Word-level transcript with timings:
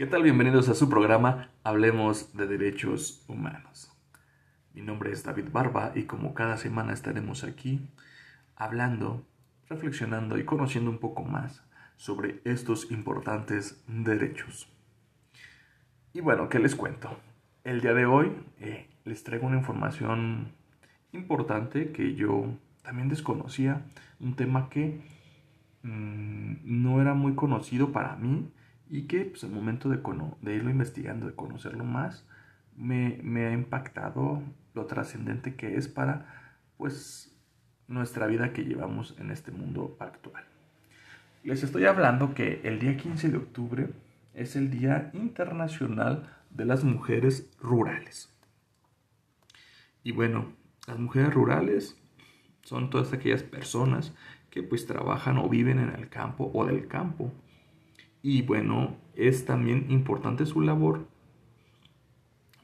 ¿Qué 0.00 0.06
tal? 0.06 0.22
Bienvenidos 0.22 0.70
a 0.70 0.74
su 0.74 0.88
programa 0.88 1.50
Hablemos 1.62 2.34
de 2.34 2.46
Derechos 2.46 3.22
Humanos. 3.28 3.94
Mi 4.72 4.80
nombre 4.80 5.12
es 5.12 5.24
David 5.24 5.48
Barba 5.52 5.92
y 5.94 6.04
como 6.04 6.32
cada 6.32 6.56
semana 6.56 6.94
estaremos 6.94 7.44
aquí 7.44 7.86
hablando, 8.56 9.26
reflexionando 9.68 10.38
y 10.38 10.46
conociendo 10.46 10.90
un 10.90 11.00
poco 11.00 11.24
más 11.24 11.62
sobre 11.98 12.40
estos 12.44 12.90
importantes 12.90 13.84
derechos. 13.88 14.72
Y 16.14 16.22
bueno, 16.22 16.48
¿qué 16.48 16.60
les 16.60 16.74
cuento? 16.74 17.14
El 17.62 17.82
día 17.82 17.92
de 17.92 18.06
hoy 18.06 18.32
eh, 18.58 18.88
les 19.04 19.22
traigo 19.22 19.48
una 19.48 19.58
información 19.58 20.54
importante 21.12 21.92
que 21.92 22.14
yo 22.14 22.46
también 22.80 23.10
desconocía, 23.10 23.84
un 24.18 24.34
tema 24.34 24.70
que 24.70 25.02
mm, 25.82 26.54
no 26.64 27.02
era 27.02 27.12
muy 27.12 27.34
conocido 27.34 27.92
para 27.92 28.16
mí 28.16 28.50
y 28.90 29.02
que 29.02 29.24
pues, 29.24 29.44
al 29.44 29.50
momento 29.50 29.88
de, 29.88 30.00
de 30.42 30.54
irlo 30.54 30.68
investigando, 30.68 31.26
de 31.26 31.34
conocerlo 31.34 31.84
más, 31.84 32.26
me, 32.76 33.20
me 33.22 33.46
ha 33.46 33.52
impactado 33.52 34.42
lo 34.74 34.86
trascendente 34.86 35.54
que 35.54 35.76
es 35.76 35.88
para 35.88 36.54
pues 36.76 37.32
nuestra 37.86 38.26
vida 38.26 38.52
que 38.52 38.64
llevamos 38.64 39.14
en 39.18 39.30
este 39.30 39.52
mundo 39.52 39.96
actual. 40.00 40.44
Les 41.44 41.62
estoy 41.62 41.86
hablando 41.86 42.34
que 42.34 42.60
el 42.64 42.80
día 42.80 42.96
15 42.96 43.30
de 43.30 43.36
octubre 43.36 43.88
es 44.34 44.56
el 44.56 44.70
Día 44.70 45.10
Internacional 45.14 46.28
de 46.50 46.64
las 46.64 46.84
Mujeres 46.84 47.48
Rurales. 47.60 48.32
Y 50.02 50.12
bueno, 50.12 50.52
las 50.86 50.98
mujeres 50.98 51.32
rurales 51.32 51.96
son 52.62 52.90
todas 52.90 53.12
aquellas 53.12 53.42
personas 53.42 54.14
que 54.50 54.62
pues 54.62 54.86
trabajan 54.86 55.38
o 55.38 55.48
viven 55.48 55.78
en 55.78 55.90
el 55.90 56.08
campo 56.08 56.50
o 56.54 56.64
del 56.64 56.88
campo 56.88 57.32
y 58.22 58.42
bueno, 58.42 58.96
es 59.14 59.44
también 59.44 59.90
importante 59.90 60.46
su 60.46 60.60
labor 60.60 61.06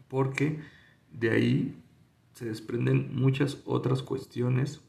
porque 0.08 0.60
de 1.12 1.30
ahí 1.30 1.82
se 2.34 2.44
desprenden 2.44 3.14
muchas 3.14 3.62
otras 3.64 4.02
cuestiones 4.02 4.82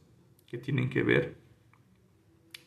que 0.48 0.58
tienen 0.58 0.90
que 0.90 1.04
ver, 1.04 1.38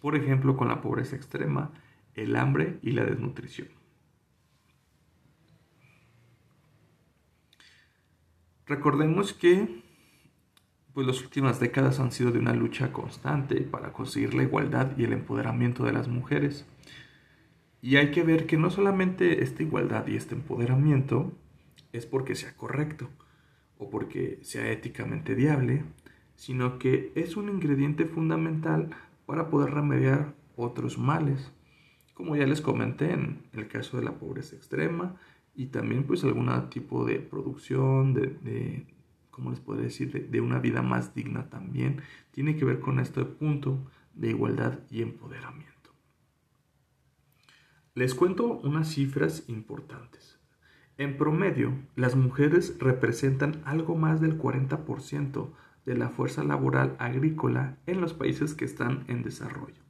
por 0.00 0.16
ejemplo, 0.16 0.56
con 0.56 0.68
la 0.68 0.80
pobreza 0.80 1.16
extrema, 1.16 1.70
el 2.14 2.36
hambre 2.36 2.78
y 2.82 2.92
la 2.92 3.04
desnutrición. 3.04 3.68
Recordemos 8.66 9.32
que 9.32 9.82
pues 10.94 11.06
las 11.06 11.20
últimas 11.22 11.60
décadas 11.60 12.00
han 12.00 12.12
sido 12.12 12.30
de 12.30 12.38
una 12.38 12.52
lucha 12.52 12.92
constante 12.92 13.60
para 13.60 13.92
conseguir 13.92 14.34
la 14.34 14.42
igualdad 14.42 14.96
y 14.96 15.04
el 15.04 15.12
empoderamiento 15.12 15.84
de 15.84 15.92
las 15.92 16.08
mujeres. 16.08 16.66
Y 17.82 17.96
hay 17.96 18.10
que 18.10 18.22
ver 18.22 18.46
que 18.46 18.58
no 18.58 18.70
solamente 18.70 19.42
esta 19.42 19.62
igualdad 19.62 20.06
y 20.06 20.16
este 20.16 20.34
empoderamiento 20.34 21.32
es 21.92 22.06
porque 22.06 22.34
sea 22.34 22.54
correcto 22.54 23.08
o 23.78 23.88
porque 23.88 24.38
sea 24.42 24.70
éticamente 24.70 25.34
viable, 25.34 25.84
sino 26.36 26.78
que 26.78 27.12
es 27.14 27.36
un 27.36 27.48
ingrediente 27.48 28.04
fundamental 28.04 28.90
para 29.26 29.48
poder 29.48 29.70
remediar 29.72 30.34
otros 30.56 30.98
males, 30.98 31.52
como 32.14 32.36
ya 32.36 32.46
les 32.46 32.60
comenté 32.60 33.12
en 33.12 33.42
el 33.52 33.68
caso 33.68 33.96
de 33.96 34.04
la 34.04 34.18
pobreza 34.18 34.56
extrema 34.56 35.16
y 35.54 35.66
también 35.66 36.04
pues 36.04 36.22
algún 36.24 36.50
tipo 36.68 37.04
de 37.04 37.16
producción, 37.18 38.12
de, 38.12 38.86
¿cómo 39.30 39.50
les 39.50 39.60
podría 39.60 39.84
decir?, 39.84 40.12
de, 40.12 40.20
de 40.20 40.40
una 40.40 40.58
vida 40.58 40.82
más 40.82 41.14
digna 41.14 41.48
también, 41.48 42.02
tiene 42.30 42.56
que 42.56 42.64
ver 42.64 42.80
con 42.80 43.00
este 43.00 43.24
punto 43.24 43.78
de 44.14 44.30
igualdad 44.30 44.80
y 44.90 45.02
empoderamiento. 45.02 45.79
Les 47.94 48.14
cuento 48.14 48.60
unas 48.62 48.88
cifras 48.88 49.42
importantes. 49.48 50.38
En 50.96 51.16
promedio, 51.16 51.72
las 51.96 52.14
mujeres 52.14 52.76
representan 52.78 53.60
algo 53.64 53.96
más 53.96 54.20
del 54.20 54.38
40% 54.38 55.48
de 55.86 55.96
la 55.96 56.08
fuerza 56.08 56.44
laboral 56.44 56.94
agrícola 57.00 57.78
en 57.86 58.00
los 58.00 58.14
países 58.14 58.54
que 58.54 58.64
están 58.64 59.04
en 59.08 59.24
desarrollo, 59.24 59.82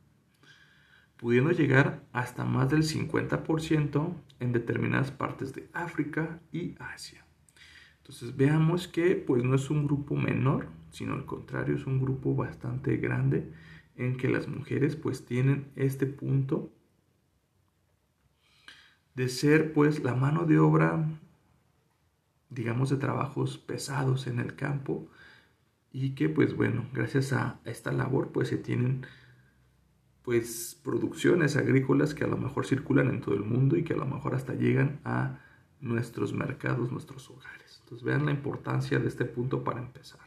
pudiendo 1.18 1.50
llegar 1.50 2.02
hasta 2.12 2.46
más 2.46 2.70
del 2.70 2.84
50% 2.84 4.14
en 4.40 4.52
determinadas 4.52 5.10
partes 5.10 5.52
de 5.52 5.68
África 5.74 6.40
y 6.52 6.76
Asia. 6.78 7.26
Entonces 7.98 8.34
veamos 8.34 8.88
que 8.88 9.14
pues 9.14 9.44
no 9.44 9.56
es 9.56 9.68
un 9.68 9.84
grupo 9.84 10.16
menor, 10.16 10.68
sino 10.88 11.12
al 11.12 11.26
contrario 11.26 11.76
es 11.76 11.84
un 11.84 12.00
grupo 12.00 12.34
bastante 12.34 12.96
grande 12.96 13.52
en 13.94 14.16
que 14.16 14.28
las 14.28 14.48
mujeres 14.48 14.96
pues 14.96 15.26
tienen 15.26 15.66
este 15.76 16.06
punto 16.06 16.72
de 19.14 19.28
ser 19.28 19.72
pues 19.72 20.02
la 20.02 20.14
mano 20.14 20.44
de 20.44 20.58
obra, 20.58 21.04
digamos, 22.48 22.90
de 22.90 22.96
trabajos 22.96 23.58
pesados 23.58 24.26
en 24.26 24.38
el 24.38 24.54
campo 24.54 25.08
y 25.92 26.14
que 26.14 26.28
pues 26.28 26.54
bueno, 26.56 26.86
gracias 26.92 27.32
a 27.32 27.60
esta 27.64 27.92
labor 27.92 28.30
pues 28.32 28.48
se 28.48 28.56
tienen 28.56 29.06
pues 30.22 30.78
producciones 30.82 31.56
agrícolas 31.56 32.14
que 32.14 32.24
a 32.24 32.28
lo 32.28 32.36
mejor 32.36 32.66
circulan 32.66 33.08
en 33.08 33.20
todo 33.20 33.34
el 33.34 33.42
mundo 33.42 33.76
y 33.76 33.84
que 33.84 33.94
a 33.94 33.96
lo 33.96 34.06
mejor 34.06 34.34
hasta 34.34 34.54
llegan 34.54 35.00
a 35.04 35.40
nuestros 35.80 36.32
mercados, 36.32 36.92
nuestros 36.92 37.28
hogares. 37.30 37.80
Entonces 37.82 38.04
vean 38.04 38.26
la 38.26 38.32
importancia 38.32 38.98
de 38.98 39.08
este 39.08 39.24
punto 39.24 39.64
para 39.64 39.80
empezar. 39.80 40.20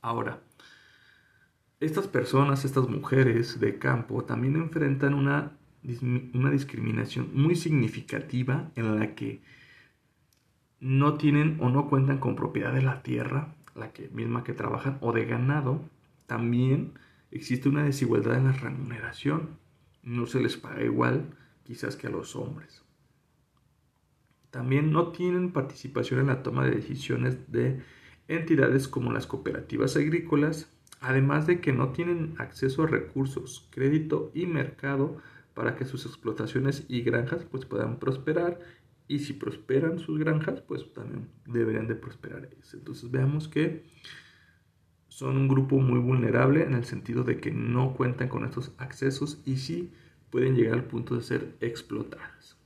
Ahora, 0.00 0.40
estas 1.80 2.06
personas, 2.06 2.64
estas 2.64 2.88
mujeres 2.88 3.58
de 3.60 3.78
campo 3.78 4.24
también 4.24 4.56
enfrentan 4.56 5.14
una 5.14 5.57
una 5.82 6.50
discriminación 6.50 7.30
muy 7.34 7.54
significativa 7.54 8.70
en 8.74 8.98
la 8.98 9.14
que 9.14 9.40
no 10.80 11.14
tienen 11.14 11.58
o 11.60 11.70
no 11.70 11.88
cuentan 11.88 12.18
con 12.18 12.36
propiedad 12.36 12.72
de 12.72 12.82
la 12.82 13.02
tierra, 13.02 13.54
la 13.74 13.92
que 13.92 14.08
misma 14.08 14.44
que 14.44 14.52
trabajan, 14.52 14.98
o 15.00 15.12
de 15.12 15.24
ganado. 15.24 15.80
También 16.26 16.92
existe 17.30 17.68
una 17.68 17.84
desigualdad 17.84 18.36
en 18.36 18.46
la 18.46 18.52
remuneración. 18.52 19.58
No 20.02 20.26
se 20.26 20.40
les 20.40 20.56
paga 20.56 20.82
igual 20.84 21.36
quizás 21.64 21.96
que 21.96 22.06
a 22.06 22.10
los 22.10 22.36
hombres. 22.36 22.84
También 24.50 24.92
no 24.92 25.08
tienen 25.08 25.52
participación 25.52 26.20
en 26.20 26.28
la 26.28 26.42
toma 26.42 26.64
de 26.64 26.74
decisiones 26.74 27.52
de 27.52 27.82
entidades 28.28 28.88
como 28.88 29.12
las 29.12 29.26
cooperativas 29.26 29.96
agrícolas, 29.96 30.72
además 31.00 31.46
de 31.46 31.60
que 31.60 31.72
no 31.72 31.90
tienen 31.90 32.34
acceso 32.38 32.84
a 32.84 32.86
recursos, 32.86 33.68
crédito 33.70 34.30
y 34.34 34.46
mercado 34.46 35.18
para 35.58 35.74
que 35.74 35.84
sus 35.84 36.06
explotaciones 36.06 36.84
y 36.86 37.00
granjas 37.00 37.44
pues 37.50 37.64
puedan 37.64 37.98
prosperar 37.98 38.60
y 39.08 39.18
si 39.18 39.32
prosperan 39.32 39.98
sus 39.98 40.16
granjas 40.16 40.60
pues 40.60 40.92
también 40.92 41.28
deberían 41.46 41.88
de 41.88 41.96
prosperar 41.96 42.44
ellos. 42.44 42.72
Entonces 42.74 43.10
veamos 43.10 43.48
que 43.48 43.84
son 45.08 45.36
un 45.36 45.48
grupo 45.48 45.80
muy 45.80 45.98
vulnerable 45.98 46.62
en 46.62 46.74
el 46.74 46.84
sentido 46.84 47.24
de 47.24 47.40
que 47.40 47.50
no 47.50 47.94
cuentan 47.94 48.28
con 48.28 48.44
estos 48.44 48.70
accesos 48.78 49.42
y 49.44 49.56
sí 49.56 49.92
pueden 50.30 50.54
llegar 50.54 50.74
al 50.74 50.84
punto 50.84 51.16
de 51.16 51.22
ser 51.22 51.56
explotadas. 51.60 52.56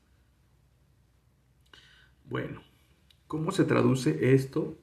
Bueno, 2.29 2.63
¿cómo 3.27 3.53
se 3.53 3.65
traduce 3.65 4.35
esto 4.35 4.77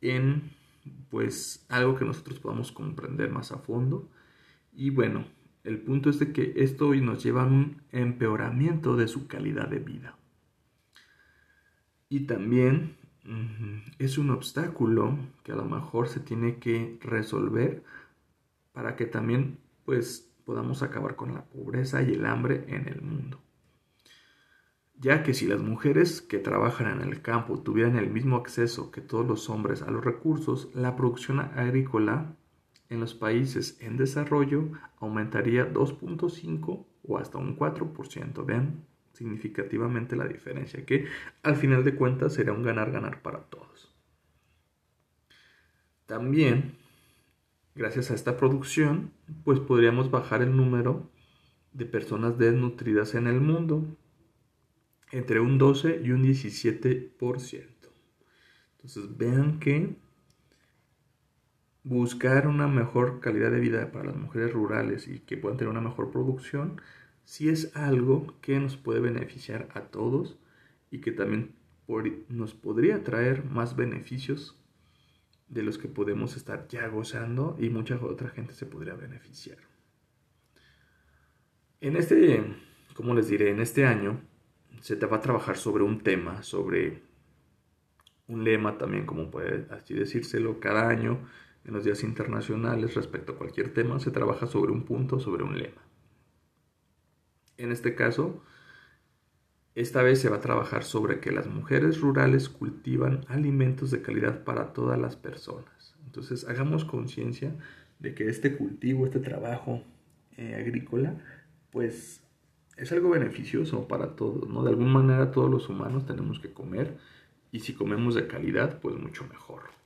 en 0.00 0.50
pues 1.10 1.64
algo 1.68 1.94
que 1.94 2.04
nosotros 2.04 2.40
podamos 2.40 2.72
comprender 2.72 3.30
más 3.30 3.52
a 3.52 3.58
fondo? 3.58 4.10
Y 4.72 4.90
bueno, 4.90 5.37
el 5.64 5.80
punto 5.80 6.10
es 6.10 6.18
de 6.18 6.32
que 6.32 6.54
esto 6.56 6.88
hoy 6.88 7.00
nos 7.00 7.22
lleva 7.22 7.42
a 7.42 7.46
un 7.46 7.82
empeoramiento 7.92 8.96
de 8.96 9.08
su 9.08 9.26
calidad 9.26 9.68
de 9.68 9.78
vida. 9.78 10.16
Y 12.08 12.20
también 12.20 12.96
es 13.98 14.16
un 14.16 14.30
obstáculo 14.30 15.18
que 15.42 15.52
a 15.52 15.56
lo 15.56 15.64
mejor 15.64 16.08
se 16.08 16.20
tiene 16.20 16.56
que 16.58 16.98
resolver 17.02 17.82
para 18.72 18.96
que 18.96 19.06
también 19.06 19.58
pues 19.84 20.32
podamos 20.44 20.82
acabar 20.82 21.16
con 21.16 21.34
la 21.34 21.44
pobreza 21.44 22.02
y 22.02 22.14
el 22.14 22.24
hambre 22.24 22.64
en 22.68 22.88
el 22.88 23.02
mundo. 23.02 23.38
Ya 25.00 25.22
que 25.22 25.34
si 25.34 25.46
las 25.46 25.60
mujeres 25.60 26.22
que 26.22 26.38
trabajan 26.38 26.90
en 26.90 27.06
el 27.06 27.20
campo 27.20 27.60
tuvieran 27.62 27.96
el 27.96 28.10
mismo 28.10 28.36
acceso 28.36 28.90
que 28.90 29.00
todos 29.00 29.26
los 29.26 29.50
hombres 29.50 29.82
a 29.82 29.90
los 29.90 30.04
recursos, 30.04 30.70
la 30.74 30.96
producción 30.96 31.38
agrícola 31.40 32.34
en 32.90 33.00
los 33.00 33.14
países 33.14 33.78
en 33.80 33.96
desarrollo 33.96 34.70
aumentaría 34.98 35.72
2.5 35.72 36.86
o 37.02 37.18
hasta 37.18 37.38
un 37.38 37.56
4%. 37.56 38.44
Vean 38.44 38.84
significativamente 39.12 40.16
la 40.16 40.26
diferencia, 40.26 40.84
que 40.86 41.06
al 41.42 41.56
final 41.56 41.84
de 41.84 41.94
cuentas 41.94 42.34
será 42.34 42.52
un 42.52 42.62
ganar-ganar 42.62 43.20
para 43.20 43.40
todos. 43.44 43.94
También, 46.06 46.76
gracias 47.74 48.10
a 48.10 48.14
esta 48.14 48.36
producción, 48.36 49.12
pues 49.44 49.60
podríamos 49.60 50.10
bajar 50.10 50.40
el 50.42 50.56
número 50.56 51.10
de 51.72 51.84
personas 51.84 52.38
desnutridas 52.38 53.14
en 53.14 53.26
el 53.26 53.40
mundo 53.40 53.84
entre 55.10 55.40
un 55.40 55.58
12 55.58 56.00
y 56.04 56.12
un 56.12 56.22
17%. 56.22 57.66
Entonces 58.76 59.18
vean 59.18 59.58
que 59.58 59.96
buscar 61.88 62.46
una 62.46 62.68
mejor 62.68 63.18
calidad 63.18 63.50
de 63.50 63.60
vida 63.60 63.90
para 63.90 64.04
las 64.04 64.16
mujeres 64.16 64.52
rurales 64.52 65.08
y 65.08 65.20
que 65.20 65.38
puedan 65.38 65.56
tener 65.56 65.70
una 65.70 65.80
mejor 65.80 66.10
producción 66.10 66.82
si 67.24 67.48
es 67.48 67.74
algo 67.74 68.34
que 68.42 68.60
nos 68.60 68.76
puede 68.76 69.00
beneficiar 69.00 69.68
a 69.72 69.82
todos 69.82 70.38
y 70.90 71.00
que 71.00 71.12
también 71.12 71.54
nos 72.28 72.52
podría 72.52 73.02
traer 73.02 73.42
más 73.44 73.74
beneficios 73.74 74.60
de 75.48 75.62
los 75.62 75.78
que 75.78 75.88
podemos 75.88 76.36
estar 76.36 76.68
ya 76.68 76.86
gozando 76.88 77.56
y 77.58 77.70
mucha 77.70 77.96
otra 78.04 78.28
gente 78.28 78.52
se 78.52 78.66
podría 78.66 78.92
beneficiar. 78.92 79.56
En 81.80 81.96
este, 81.96 82.44
como 82.92 83.14
les 83.14 83.28
diré, 83.28 83.50
en 83.50 83.60
este 83.60 83.86
año 83.86 84.20
se 84.82 84.96
te 84.96 85.06
va 85.06 85.16
a 85.16 85.22
trabajar 85.22 85.56
sobre 85.56 85.84
un 85.84 86.02
tema, 86.02 86.42
sobre 86.42 87.00
un 88.26 88.44
lema 88.44 88.76
también, 88.76 89.06
como 89.06 89.30
puede 89.30 89.66
así 89.70 89.94
decírselo, 89.94 90.60
cada 90.60 90.90
año 90.90 91.26
en 91.68 91.74
los 91.74 91.84
días 91.84 92.02
internacionales 92.02 92.94
respecto 92.94 93.32
a 93.32 93.36
cualquier 93.36 93.74
tema 93.74 94.00
se 94.00 94.10
trabaja 94.10 94.46
sobre 94.46 94.72
un 94.72 94.84
punto, 94.84 95.20
sobre 95.20 95.44
un 95.44 95.58
lema. 95.58 95.82
En 97.58 97.72
este 97.72 97.94
caso, 97.94 98.42
esta 99.74 100.02
vez 100.02 100.18
se 100.18 100.30
va 100.30 100.36
a 100.36 100.40
trabajar 100.40 100.82
sobre 100.82 101.20
que 101.20 101.30
las 101.30 101.46
mujeres 101.46 102.00
rurales 102.00 102.48
cultivan 102.48 103.26
alimentos 103.28 103.90
de 103.90 104.00
calidad 104.00 104.44
para 104.44 104.72
todas 104.72 104.98
las 104.98 105.16
personas. 105.16 105.94
Entonces, 106.06 106.48
hagamos 106.48 106.86
conciencia 106.86 107.54
de 107.98 108.14
que 108.14 108.30
este 108.30 108.56
cultivo, 108.56 109.04
este 109.04 109.20
trabajo 109.20 109.82
eh, 110.38 110.54
agrícola, 110.54 111.20
pues 111.70 112.22
es 112.78 112.92
algo 112.92 113.10
beneficioso 113.10 113.86
para 113.86 114.16
todos, 114.16 114.48
¿no? 114.48 114.62
De 114.62 114.70
alguna 114.70 115.00
manera 115.00 115.32
todos 115.32 115.50
los 115.50 115.68
humanos 115.68 116.06
tenemos 116.06 116.40
que 116.40 116.50
comer 116.50 116.96
y 117.52 117.60
si 117.60 117.74
comemos 117.74 118.14
de 118.14 118.26
calidad, 118.26 118.80
pues 118.80 118.96
mucho 118.96 119.26
mejor. 119.26 119.77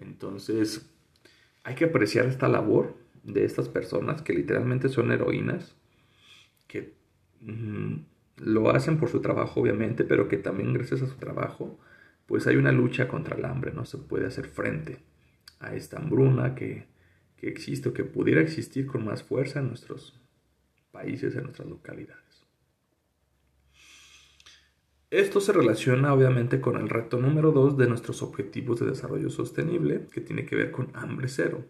Entonces, 0.00 0.90
hay 1.64 1.74
que 1.74 1.86
apreciar 1.86 2.26
esta 2.26 2.48
labor 2.48 2.96
de 3.22 3.44
estas 3.44 3.68
personas 3.68 4.22
que 4.22 4.32
literalmente 4.32 4.88
son 4.88 5.12
heroínas, 5.12 5.74
que 6.66 6.94
mm, 7.40 7.96
lo 8.38 8.70
hacen 8.70 8.98
por 8.98 9.10
su 9.10 9.20
trabajo, 9.20 9.60
obviamente, 9.60 10.04
pero 10.04 10.28
que 10.28 10.38
también 10.38 10.72
gracias 10.72 11.02
a 11.02 11.06
su 11.06 11.16
trabajo, 11.16 11.78
pues 12.26 12.46
hay 12.46 12.56
una 12.56 12.72
lucha 12.72 13.08
contra 13.08 13.36
el 13.36 13.44
hambre, 13.44 13.72
no 13.72 13.84
se 13.84 13.98
puede 13.98 14.26
hacer 14.26 14.46
frente 14.46 14.98
a 15.58 15.74
esta 15.74 15.98
hambruna 15.98 16.54
que, 16.54 16.86
que 17.36 17.48
existe 17.48 17.88
o 17.88 17.92
que 17.92 18.04
pudiera 18.04 18.40
existir 18.40 18.86
con 18.86 19.04
más 19.04 19.22
fuerza 19.22 19.60
en 19.60 19.68
nuestros 19.68 20.18
países, 20.92 21.34
en 21.36 21.44
nuestras 21.44 21.68
localidades. 21.68 22.29
Esto 25.10 25.40
se 25.40 25.52
relaciona 25.52 26.14
obviamente 26.14 26.60
con 26.60 26.76
el 26.76 26.88
reto 26.88 27.18
número 27.18 27.50
2 27.50 27.76
de 27.76 27.88
nuestros 27.88 28.22
objetivos 28.22 28.78
de 28.78 28.86
desarrollo 28.86 29.28
sostenible, 29.28 30.06
que 30.12 30.20
tiene 30.20 30.46
que 30.46 30.54
ver 30.54 30.70
con 30.70 30.90
hambre 30.94 31.26
cero. 31.26 31.66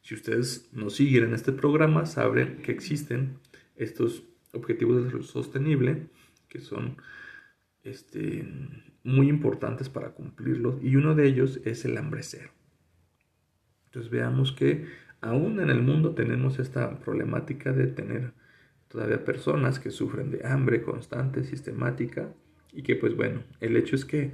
Si 0.00 0.14
ustedes 0.14 0.68
nos 0.72 0.96
siguen 0.96 1.22
en 1.22 1.34
este 1.34 1.52
programa, 1.52 2.04
saben 2.04 2.60
que 2.62 2.72
existen 2.72 3.38
estos 3.76 4.24
objetivos 4.52 4.96
de 4.96 5.02
desarrollo 5.02 5.24
sostenible, 5.24 6.08
que 6.48 6.60
son 6.60 6.96
este, 7.84 8.44
muy 9.04 9.28
importantes 9.28 9.88
para 9.88 10.10
cumplirlos, 10.10 10.82
y 10.82 10.96
uno 10.96 11.14
de 11.14 11.28
ellos 11.28 11.60
es 11.64 11.84
el 11.84 11.96
hambre 11.96 12.24
cero. 12.24 12.50
Entonces 13.84 14.10
veamos 14.10 14.50
que 14.50 14.86
aún 15.20 15.60
en 15.60 15.70
el 15.70 15.80
mundo 15.80 16.12
tenemos 16.16 16.58
esta 16.58 16.98
problemática 16.98 17.72
de 17.72 17.86
tener 17.86 18.32
todavía 18.92 19.24
personas 19.24 19.78
que 19.78 19.90
sufren 19.90 20.30
de 20.30 20.46
hambre 20.46 20.82
constante, 20.82 21.44
sistemática, 21.44 22.28
y 22.72 22.82
que 22.82 22.94
pues 22.94 23.16
bueno, 23.16 23.42
el 23.60 23.76
hecho 23.78 23.96
es 23.96 24.04
que 24.04 24.32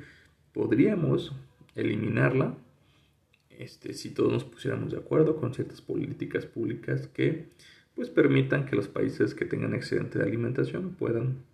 podríamos 0.52 1.32
eliminarla 1.76 2.56
este, 3.50 3.94
si 3.94 4.10
todos 4.10 4.32
nos 4.32 4.44
pusiéramos 4.44 4.90
de 4.90 4.98
acuerdo 4.98 5.36
con 5.36 5.54
ciertas 5.54 5.80
políticas 5.80 6.44
públicas 6.44 7.06
que 7.06 7.46
pues 7.94 8.10
permitan 8.10 8.66
que 8.66 8.76
los 8.76 8.88
países 8.88 9.34
que 9.34 9.44
tengan 9.44 9.74
excedente 9.74 10.18
de 10.18 10.24
alimentación 10.24 10.94
puedan 10.94 11.44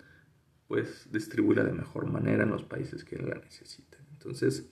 pues 0.66 1.08
distribuirla 1.12 1.64
de 1.64 1.72
mejor 1.72 2.06
manera 2.06 2.44
en 2.44 2.50
los 2.50 2.64
países 2.64 3.04
que 3.04 3.16
la 3.16 3.36
necesitan. 3.36 4.00
Entonces, 4.12 4.66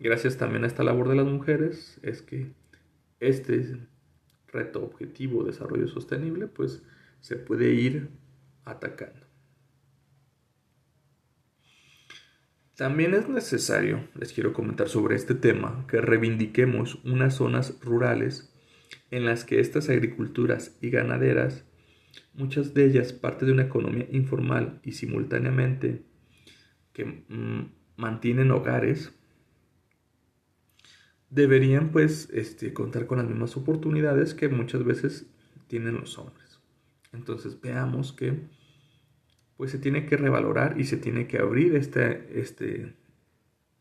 gracias 0.00 0.36
también 0.36 0.64
a 0.64 0.66
esta 0.66 0.82
labor 0.82 1.08
de 1.08 1.16
las 1.16 1.26
mujeres 1.26 2.00
es 2.02 2.20
que 2.20 2.52
este 3.20 3.78
reto 4.48 4.82
objetivo 4.82 5.44
de 5.44 5.52
desarrollo 5.52 5.86
sostenible 5.86 6.48
pues 6.48 6.82
se 7.20 7.36
puede 7.36 7.72
ir 7.72 8.10
atacando. 8.64 9.26
También 12.76 13.12
es 13.12 13.28
necesario, 13.28 14.08
les 14.14 14.32
quiero 14.32 14.54
comentar 14.54 14.88
sobre 14.88 15.14
este 15.14 15.34
tema, 15.34 15.84
que 15.86 16.00
reivindiquemos 16.00 16.94
unas 17.04 17.34
zonas 17.34 17.78
rurales 17.82 18.54
en 19.10 19.26
las 19.26 19.44
que 19.44 19.60
estas 19.60 19.90
agriculturas 19.90 20.78
y 20.80 20.88
ganaderas, 20.88 21.66
muchas 22.32 22.72
de 22.72 22.86
ellas 22.86 23.12
parte 23.12 23.44
de 23.44 23.52
una 23.52 23.64
economía 23.64 24.06
informal 24.10 24.80
y 24.82 24.92
simultáneamente 24.92 26.04
que 26.94 27.04
mm, 27.04 27.72
mantienen 27.96 28.50
hogares, 28.50 29.12
deberían 31.28 31.92
pues 31.92 32.28
este, 32.32 32.72
contar 32.72 33.06
con 33.06 33.18
las 33.18 33.28
mismas 33.28 33.56
oportunidades 33.56 34.34
que 34.34 34.48
muchas 34.48 34.84
veces 34.84 35.26
tienen 35.68 35.96
los 35.96 36.18
hombres. 36.18 36.49
Entonces 37.12 37.60
veamos 37.60 38.12
que 38.12 38.48
pues 39.56 39.70
se 39.70 39.78
tiene 39.78 40.06
que 40.06 40.16
revalorar 40.16 40.80
y 40.80 40.84
se 40.84 40.96
tiene 40.96 41.26
que 41.26 41.38
abrir 41.38 41.74
este, 41.74 42.40
este 42.40 42.94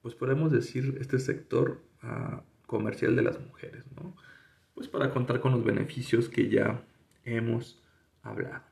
pues 0.01 0.15
podemos 0.15 0.51
decir, 0.51 0.97
este 0.99 1.19
sector 1.19 1.81
ah, 2.01 2.43
comercial 2.65 3.15
de 3.15 3.21
las 3.23 3.39
mujeres, 3.39 3.83
¿no? 3.95 4.15
Pues 4.73 4.87
para 4.87 5.11
contar 5.11 5.41
con 5.41 5.51
los 5.51 5.63
beneficios 5.63 6.29
que 6.29 6.49
ya 6.49 6.83
hemos 7.25 7.81
hablado. 8.21 8.63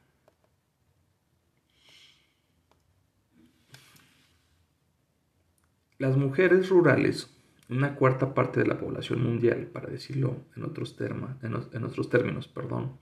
Las 5.97 6.15
mujeres 6.15 6.69
rurales, 6.69 7.35
una 7.69 7.95
cuarta 7.95 8.33
parte 8.33 8.59
de 8.59 8.67
la 8.67 8.77
población 8.77 9.21
mundial, 9.21 9.65
para 9.67 9.89
decirlo 9.89 10.45
en 10.55 10.63
otros, 10.63 10.95
en 11.01 11.83
otros 11.83 12.09
términos, 12.09 12.47
perdón, 12.47 12.97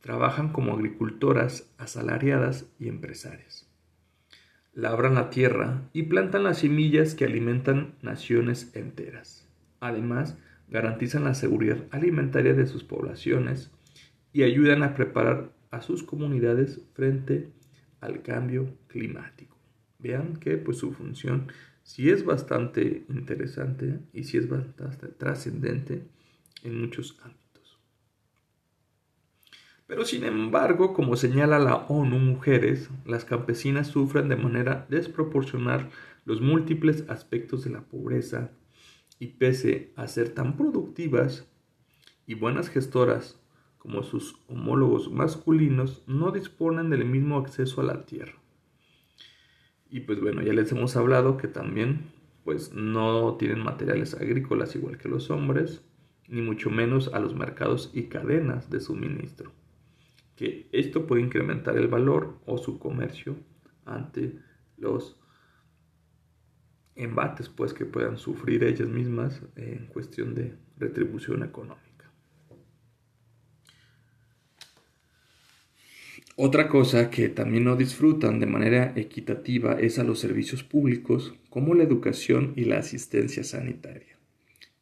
trabajan 0.00 0.52
como 0.52 0.72
agricultoras 0.72 1.72
asalariadas 1.78 2.66
y 2.78 2.88
empresarias. 2.88 3.68
Labran 4.72 5.14
la 5.14 5.30
tierra 5.30 5.82
y 5.92 6.04
plantan 6.04 6.44
las 6.44 6.58
semillas 6.58 7.14
que 7.14 7.24
alimentan 7.24 7.96
naciones 8.02 8.74
enteras. 8.74 9.48
Además, 9.80 10.38
garantizan 10.68 11.24
la 11.24 11.34
seguridad 11.34 11.84
alimentaria 11.90 12.54
de 12.54 12.66
sus 12.66 12.84
poblaciones 12.84 13.70
y 14.32 14.44
ayudan 14.44 14.82
a 14.82 14.94
preparar 14.94 15.52
a 15.70 15.82
sus 15.82 16.02
comunidades 16.02 16.80
frente 16.94 17.50
al 18.00 18.22
cambio 18.22 18.76
climático. 18.86 19.56
Vean 19.98 20.36
que 20.36 20.56
pues 20.56 20.78
su 20.78 20.92
función 20.92 21.48
sí 21.82 22.10
es 22.10 22.24
bastante 22.24 23.04
interesante 23.08 23.98
y 24.12 24.24
sí 24.24 24.38
es 24.38 24.48
bastante 24.48 25.08
trascendente 25.08 26.04
en 26.62 26.80
muchos 26.80 27.18
ámbitos. 27.22 27.49
Pero 29.90 30.04
sin 30.04 30.22
embargo, 30.22 30.92
como 30.92 31.16
señala 31.16 31.58
la 31.58 31.74
ONU 31.74 32.20
Mujeres, 32.20 32.88
las 33.04 33.24
campesinas 33.24 33.88
sufren 33.88 34.28
de 34.28 34.36
manera 34.36 34.86
desproporcional 34.88 35.90
los 36.24 36.40
múltiples 36.40 37.04
aspectos 37.08 37.64
de 37.64 37.70
la 37.70 37.80
pobreza 37.80 38.52
y 39.18 39.26
pese 39.26 39.92
a 39.96 40.06
ser 40.06 40.28
tan 40.28 40.56
productivas 40.56 41.50
y 42.24 42.34
buenas 42.34 42.68
gestoras 42.68 43.42
como 43.78 44.04
sus 44.04 44.36
homólogos 44.46 45.10
masculinos, 45.10 46.04
no 46.06 46.30
disponen 46.30 46.88
del 46.88 47.04
mismo 47.04 47.38
acceso 47.38 47.80
a 47.80 47.84
la 47.84 48.06
tierra. 48.06 48.38
Y 49.90 50.02
pues 50.02 50.20
bueno, 50.20 50.40
ya 50.40 50.52
les 50.52 50.70
hemos 50.70 50.94
hablado 50.94 51.36
que 51.36 51.48
también 51.48 52.12
pues 52.44 52.72
no 52.72 53.34
tienen 53.40 53.64
materiales 53.64 54.14
agrícolas 54.14 54.76
igual 54.76 54.98
que 54.98 55.08
los 55.08 55.30
hombres, 55.32 55.82
ni 56.28 56.42
mucho 56.42 56.70
menos 56.70 57.12
a 57.12 57.18
los 57.18 57.34
mercados 57.34 57.90
y 57.92 58.04
cadenas 58.04 58.70
de 58.70 58.78
suministro 58.78 59.50
que 60.40 60.70
esto 60.72 61.06
puede 61.06 61.20
incrementar 61.20 61.76
el 61.76 61.88
valor 61.88 62.38
o 62.46 62.56
su 62.56 62.78
comercio 62.78 63.36
ante 63.84 64.38
los 64.78 65.20
embates 66.94 67.50
pues 67.50 67.74
que 67.74 67.84
puedan 67.84 68.16
sufrir 68.16 68.64
ellas 68.64 68.88
mismas 68.88 69.42
en 69.56 69.88
cuestión 69.88 70.34
de 70.34 70.56
retribución 70.78 71.42
económica. 71.42 72.10
Otra 76.36 76.68
cosa 76.70 77.10
que 77.10 77.28
también 77.28 77.64
no 77.64 77.76
disfrutan 77.76 78.40
de 78.40 78.46
manera 78.46 78.94
equitativa 78.96 79.78
es 79.78 79.98
a 79.98 80.04
los 80.04 80.20
servicios 80.20 80.64
públicos 80.64 81.34
como 81.50 81.74
la 81.74 81.82
educación 81.82 82.54
y 82.56 82.64
la 82.64 82.78
asistencia 82.78 83.44
sanitaria, 83.44 84.16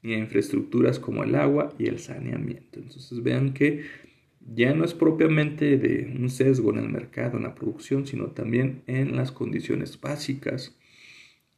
y 0.05 0.15
a 0.15 0.19
infraestructuras 0.19 1.01
como 1.01 1.25
el 1.25 1.35
agua 1.35 1.75
y 1.81 1.87
el 1.87 1.99
saneamiento. 1.99 2.79
Entonces 2.79 3.25
vean 3.25 3.55
que 3.55 4.08
ya 4.41 4.75
no 4.75 4.85
es 4.85 4.95
propiamente 4.95 5.77
de 5.79 6.15
un 6.19 6.31
sesgo 6.31 6.73
en 6.73 6.79
el 6.79 6.89
mercado, 6.89 7.37
en 7.37 7.45
la 7.45 7.55
producción, 7.55 8.07
sino 8.07 8.29
también 8.29 8.83
en 8.87 9.17
las 9.17 9.33
condiciones 9.33 10.01
básicas 10.01 10.77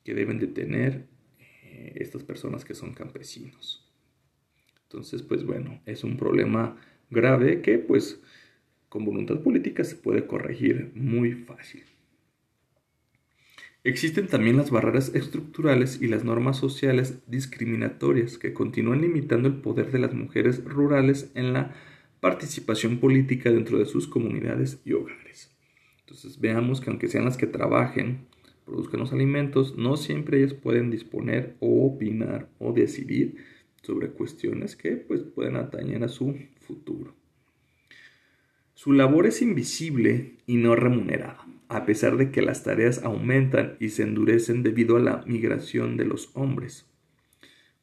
que 0.04 0.14
deben 0.14 0.38
de 0.38 0.46
tener 0.46 1.06
eh, 1.38 1.92
estas 1.96 2.24
personas 2.24 2.64
que 2.64 2.74
son 2.74 2.94
campesinos. 2.94 3.88
Entonces, 4.82 5.22
pues 5.22 5.44
bueno, 5.44 5.80
es 5.86 6.02
un 6.02 6.16
problema 6.16 6.76
grave 7.10 7.62
que 7.62 7.78
pues 7.78 8.20
con 8.88 9.04
voluntad 9.04 9.40
política 9.40 9.84
se 9.84 9.96
puede 9.96 10.26
corregir 10.26 10.90
muy 10.94 11.32
fácil. 11.32 11.84
Existen 13.82 14.26
también 14.26 14.58
las 14.58 14.70
barreras 14.70 15.14
estructurales 15.14 16.02
y 16.02 16.08
las 16.08 16.22
normas 16.22 16.58
sociales 16.58 17.20
discriminatorias 17.28 18.36
que 18.36 18.52
continúan 18.52 19.00
limitando 19.00 19.48
el 19.48 19.54
poder 19.54 19.90
de 19.90 20.00
las 20.00 20.12
mujeres 20.12 20.62
rurales 20.64 21.30
en 21.34 21.54
la 21.54 21.74
participación 22.20 22.98
política 22.98 23.50
dentro 23.50 23.78
de 23.78 23.86
sus 23.86 24.06
comunidades 24.06 24.80
y 24.84 24.92
hogares. 24.92 25.50
Entonces 26.00 26.38
veamos 26.40 26.80
que 26.80 26.90
aunque 26.90 27.08
sean 27.08 27.24
las 27.24 27.36
que 27.36 27.46
trabajen, 27.46 28.26
produzcan 28.64 29.00
los 29.00 29.12
alimentos, 29.12 29.76
no 29.76 29.96
siempre 29.96 30.38
ellas 30.38 30.54
pueden 30.54 30.90
disponer 30.90 31.56
opinar 31.60 32.48
o 32.58 32.72
decidir 32.72 33.36
sobre 33.82 34.10
cuestiones 34.10 34.76
que 34.76 34.92
pues, 34.92 35.22
pueden 35.22 35.56
atañer 35.56 36.04
a 36.04 36.08
su 36.08 36.36
futuro. 36.60 37.14
Su 38.74 38.92
labor 38.92 39.26
es 39.26 39.42
invisible 39.42 40.36
y 40.46 40.56
no 40.56 40.74
remunerada, 40.74 41.46
a 41.68 41.84
pesar 41.84 42.16
de 42.16 42.30
que 42.30 42.42
las 42.42 42.64
tareas 42.64 43.02
aumentan 43.04 43.76
y 43.78 43.90
se 43.90 44.02
endurecen 44.02 44.62
debido 44.62 44.96
a 44.96 45.00
la 45.00 45.22
migración 45.26 45.96
de 45.96 46.06
los 46.06 46.30
hombres. 46.34 46.89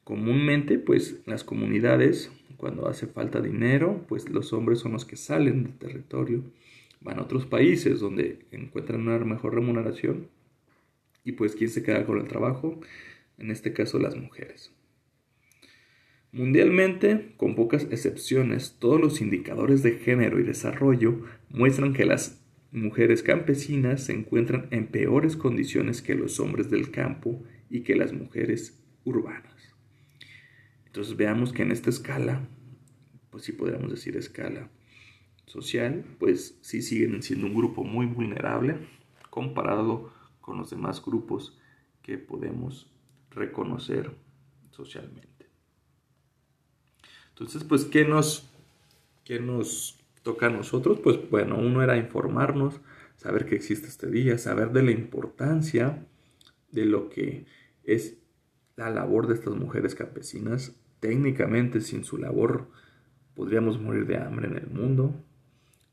Comúnmente, 0.08 0.78
pues 0.78 1.20
las 1.26 1.44
comunidades, 1.44 2.32
cuando 2.56 2.88
hace 2.88 3.06
falta 3.06 3.42
dinero, 3.42 4.06
pues 4.08 4.30
los 4.30 4.54
hombres 4.54 4.78
son 4.78 4.92
los 4.92 5.04
que 5.04 5.16
salen 5.16 5.64
del 5.64 5.74
territorio, 5.74 6.44
van 7.02 7.18
a 7.18 7.22
otros 7.24 7.44
países 7.44 8.00
donde 8.00 8.38
encuentran 8.50 9.02
una 9.02 9.18
mejor 9.18 9.54
remuneración 9.54 10.28
y 11.26 11.32
pues 11.32 11.54
quién 11.54 11.68
se 11.68 11.82
queda 11.82 12.06
con 12.06 12.18
el 12.18 12.26
trabajo, 12.26 12.80
en 13.36 13.50
este 13.50 13.74
caso 13.74 13.98
las 13.98 14.16
mujeres. 14.16 14.72
Mundialmente, 16.32 17.34
con 17.36 17.54
pocas 17.54 17.86
excepciones, 17.90 18.76
todos 18.78 18.98
los 18.98 19.20
indicadores 19.20 19.82
de 19.82 19.98
género 19.98 20.40
y 20.40 20.42
desarrollo 20.42 21.22
muestran 21.50 21.92
que 21.92 22.06
las 22.06 22.40
mujeres 22.72 23.22
campesinas 23.22 24.04
se 24.04 24.14
encuentran 24.14 24.68
en 24.70 24.86
peores 24.86 25.36
condiciones 25.36 26.00
que 26.00 26.14
los 26.14 26.40
hombres 26.40 26.70
del 26.70 26.90
campo 26.90 27.44
y 27.68 27.80
que 27.80 27.94
las 27.94 28.14
mujeres 28.14 28.82
urbanas. 29.04 29.57
Entonces 30.88 31.16
veamos 31.16 31.52
que 31.52 31.62
en 31.62 31.70
esta 31.70 31.90
escala, 31.90 32.40
pues 33.30 33.44
si 33.44 33.52
podríamos 33.52 33.90
decir 33.90 34.16
escala 34.16 34.68
social, 35.46 36.04
pues 36.18 36.58
sí 36.60 36.82
siguen 36.82 37.22
siendo 37.22 37.46
un 37.46 37.54
grupo 37.54 37.84
muy 37.84 38.06
vulnerable 38.06 38.76
comparado 39.30 40.12
con 40.40 40.58
los 40.58 40.70
demás 40.70 41.04
grupos 41.04 41.58
que 42.02 42.18
podemos 42.18 42.90
reconocer 43.30 44.10
socialmente. 44.70 45.46
Entonces, 47.30 47.64
pues, 47.64 47.84
¿qué 47.84 48.04
nos, 48.04 48.50
qué 49.24 49.38
nos 49.38 49.98
toca 50.22 50.46
a 50.46 50.50
nosotros? 50.50 50.98
Pues 51.00 51.18
bueno, 51.30 51.56
uno 51.56 51.82
era 51.82 51.96
informarnos, 51.96 52.80
saber 53.16 53.46
que 53.46 53.54
existe 53.54 53.86
este 53.86 54.10
día, 54.10 54.38
saber 54.38 54.72
de 54.72 54.82
la 54.82 54.90
importancia 54.90 56.06
de 56.72 56.84
lo 56.84 57.08
que 57.10 57.46
es 57.84 58.18
la 58.78 58.90
labor 58.90 59.26
de 59.26 59.34
estas 59.34 59.56
mujeres 59.56 59.96
campesinas. 59.96 60.72
Técnicamente, 61.00 61.80
sin 61.80 62.04
su 62.04 62.16
labor, 62.16 62.68
podríamos 63.34 63.80
morir 63.80 64.06
de 64.06 64.16
hambre 64.16 64.46
en 64.46 64.56
el 64.56 64.68
mundo 64.68 65.14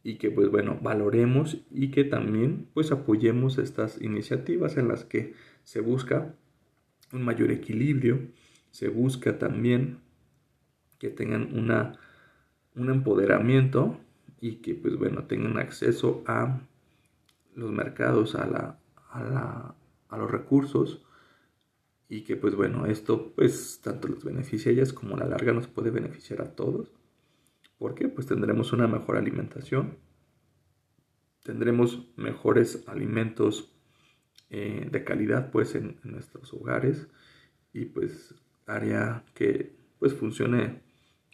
y 0.03 0.17
que 0.17 0.29
pues 0.29 0.49
bueno, 0.49 0.77
valoremos 0.81 1.57
y 1.71 1.89
que 1.89 2.03
también 2.03 2.69
pues 2.75 2.91
apoyemos 2.91 3.57
estas 3.57 3.99
iniciativas 4.01 4.77
en 4.77 4.87
las 4.87 5.03
que 5.03 5.33
se 5.63 5.81
busca 5.81 6.35
un 7.11 7.23
mayor 7.23 7.51
equilibrio, 7.51 8.19
se 8.69 8.87
busca 8.89 9.39
también 9.39 9.99
que 10.99 11.09
tengan 11.09 11.57
una, 11.57 11.97
un 12.75 12.91
empoderamiento 12.91 13.99
y 14.39 14.57
que 14.57 14.75
pues 14.75 14.95
bueno 14.95 15.23
tengan 15.23 15.57
acceso 15.57 16.23
a 16.27 16.61
los 17.55 17.71
mercados, 17.71 18.35
a, 18.35 18.45
la, 18.45 18.79
a, 19.09 19.23
la, 19.23 19.75
a 20.09 20.17
los 20.17 20.29
recursos 20.29 21.04
y 22.09 22.21
que 22.21 22.35
pues 22.35 22.55
bueno 22.55 22.85
esto 22.85 23.33
pues 23.35 23.79
tanto 23.83 24.07
les 24.07 24.23
beneficia 24.23 24.69
a 24.71 24.73
ellas 24.73 24.93
como 24.93 25.15
a 25.15 25.19
la 25.19 25.27
larga 25.27 25.53
nos 25.53 25.67
puede 25.67 25.89
beneficiar 25.89 26.41
a 26.41 26.55
todos 26.55 26.91
porque 27.77 28.07
pues 28.07 28.27
tendremos 28.27 28.73
una 28.73 28.87
mejor 28.87 29.17
alimentación 29.17 29.97
tendremos 31.43 32.07
mejores 32.15 32.83
alimentos 32.87 33.71
eh, 34.49 34.87
de 34.91 35.03
calidad 35.03 35.51
pues 35.51 35.75
en, 35.75 35.97
en, 36.03 36.11
nuestros 36.11 36.53
hogares 36.53 37.07
y 37.73 37.85
pues 37.85 38.35
haría 38.67 39.23
que 39.33 39.75
pues 39.99 40.13
funcione 40.13 40.81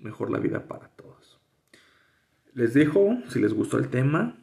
mejor 0.01 0.31
la 0.31 0.39
vida 0.39 0.67
para 0.67 0.87
todos. 0.89 1.39
Les 2.53 2.73
dejo, 2.73 3.17
si 3.29 3.39
les 3.39 3.53
gustó 3.53 3.77
el 3.77 3.89
tema, 3.89 4.37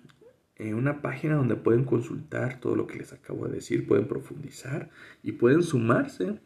en 0.58 0.74
una 0.74 1.02
página 1.02 1.36
donde 1.36 1.56
pueden 1.56 1.84
consultar 1.84 2.60
todo 2.60 2.76
lo 2.76 2.86
que 2.86 2.98
les 2.98 3.12
acabo 3.12 3.46
de 3.46 3.54
decir, 3.54 3.86
pueden 3.86 4.08
profundizar 4.08 4.90
y 5.22 5.32
pueden 5.32 5.62
sumarse, 5.62 6.40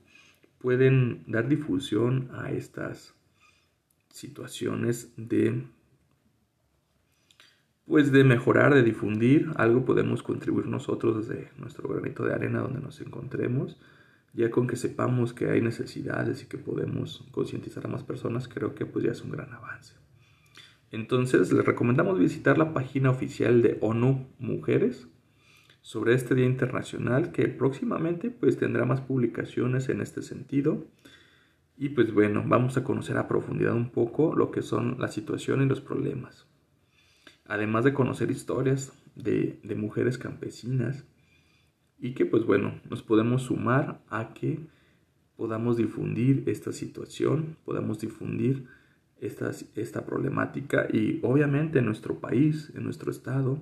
pueden 0.59 1.25
dar 1.27 1.49
difusión 1.49 2.31
a 2.33 2.51
estas 2.53 3.15
situaciones 4.11 5.13
de 5.17 5.65
pues 7.87 8.13
de 8.13 8.23
mejorar, 8.23 8.73
de 8.73 8.83
difundir, 8.83 9.51
algo 9.57 9.85
podemos 9.85 10.23
contribuir 10.23 10.67
nosotros 10.67 11.27
desde 11.27 11.51
nuestro 11.59 11.89
granito 11.89 12.25
de 12.25 12.33
arena 12.33 12.61
donde 12.61 12.81
nos 12.81 13.01
encontremos 13.01 13.79
ya 14.35 14.51
con 14.51 14.67
que 14.67 14.77
sepamos 14.77 15.35
que 15.35 15.51
hay 15.51 15.61
necesidades 15.61 16.43
y 16.43 16.47
que 16.47 16.59
podemos 16.59 17.27
concientizar 17.33 17.85
a 17.85 17.89
más 17.89 18.03
personas, 18.03 18.49
creo 18.49 18.75
que 18.75 18.87
pues 18.87 19.05
ya 19.05 19.13
es 19.13 19.21
un 19.23 19.31
gran 19.31 19.53
avance. 19.53 20.02
Entonces, 20.93 21.51
les 21.51 21.65
recomendamos 21.65 22.19
visitar 22.19 22.59
la 22.59 22.75
página 22.75 23.11
oficial 23.11 23.63
de 23.63 23.79
ONU 23.81 24.29
Mujeres 24.39 25.09
sobre 25.81 26.15
este 26.15 26.35
Día 26.35 26.45
Internacional 26.45 27.33
que 27.33 27.49
próximamente 27.49 28.31
pues 28.31 28.59
tendrá 28.59 28.85
más 28.85 29.01
publicaciones 29.01 29.89
en 29.89 30.03
este 30.03 30.21
sentido. 30.21 30.87
Y 31.79 31.89
pues 31.89 32.13
bueno, 32.13 32.45
vamos 32.47 32.77
a 32.77 32.85
conocer 32.85 33.17
a 33.17 33.27
profundidad 33.27 33.75
un 33.75 33.89
poco 33.89 34.37
lo 34.37 34.51
que 34.51 34.61
son 34.61 34.97
la 35.01 35.09
situación 35.09 35.63
y 35.63 35.67
los 35.67 35.81
problemas. 35.81 36.47
Además 37.47 37.85
de 37.85 37.95
conocer 37.95 38.31
historias 38.31 38.93
de, 39.17 39.61
de 39.65 39.75
mujeres 39.75 40.19
campesinas 40.19 41.07
y 41.99 42.13
que 42.13 42.27
pues 42.27 42.45
bueno, 42.45 42.81
nos 42.91 43.03
podemos 43.03 43.45
sumar 43.45 44.03
a 44.11 44.35
que 44.35 44.61
podamos 45.37 45.79
difundir 45.79 46.45
esta 46.47 46.71
situación, 46.71 47.57
podamos 47.65 47.99
difundir 47.99 48.69
esta, 49.23 49.53
esta 49.77 50.05
problemática 50.05 50.89
y 50.93 51.21
obviamente 51.23 51.79
en 51.79 51.87
nuestro 51.87 52.19
país, 52.19 52.73
en 52.75 52.83
nuestro 52.83 53.11
estado, 53.11 53.61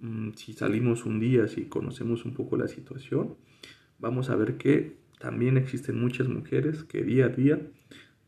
mm, 0.00 0.30
si 0.36 0.52
salimos 0.52 1.04
un 1.04 1.18
día, 1.18 1.48
si 1.48 1.64
conocemos 1.64 2.24
un 2.24 2.32
poco 2.32 2.56
la 2.56 2.68
situación, 2.68 3.34
vamos 3.98 4.30
a 4.30 4.36
ver 4.36 4.56
que 4.56 4.96
también 5.18 5.56
existen 5.56 6.00
muchas 6.00 6.28
mujeres 6.28 6.84
que 6.84 7.02
día 7.02 7.26
a 7.26 7.28
día 7.28 7.60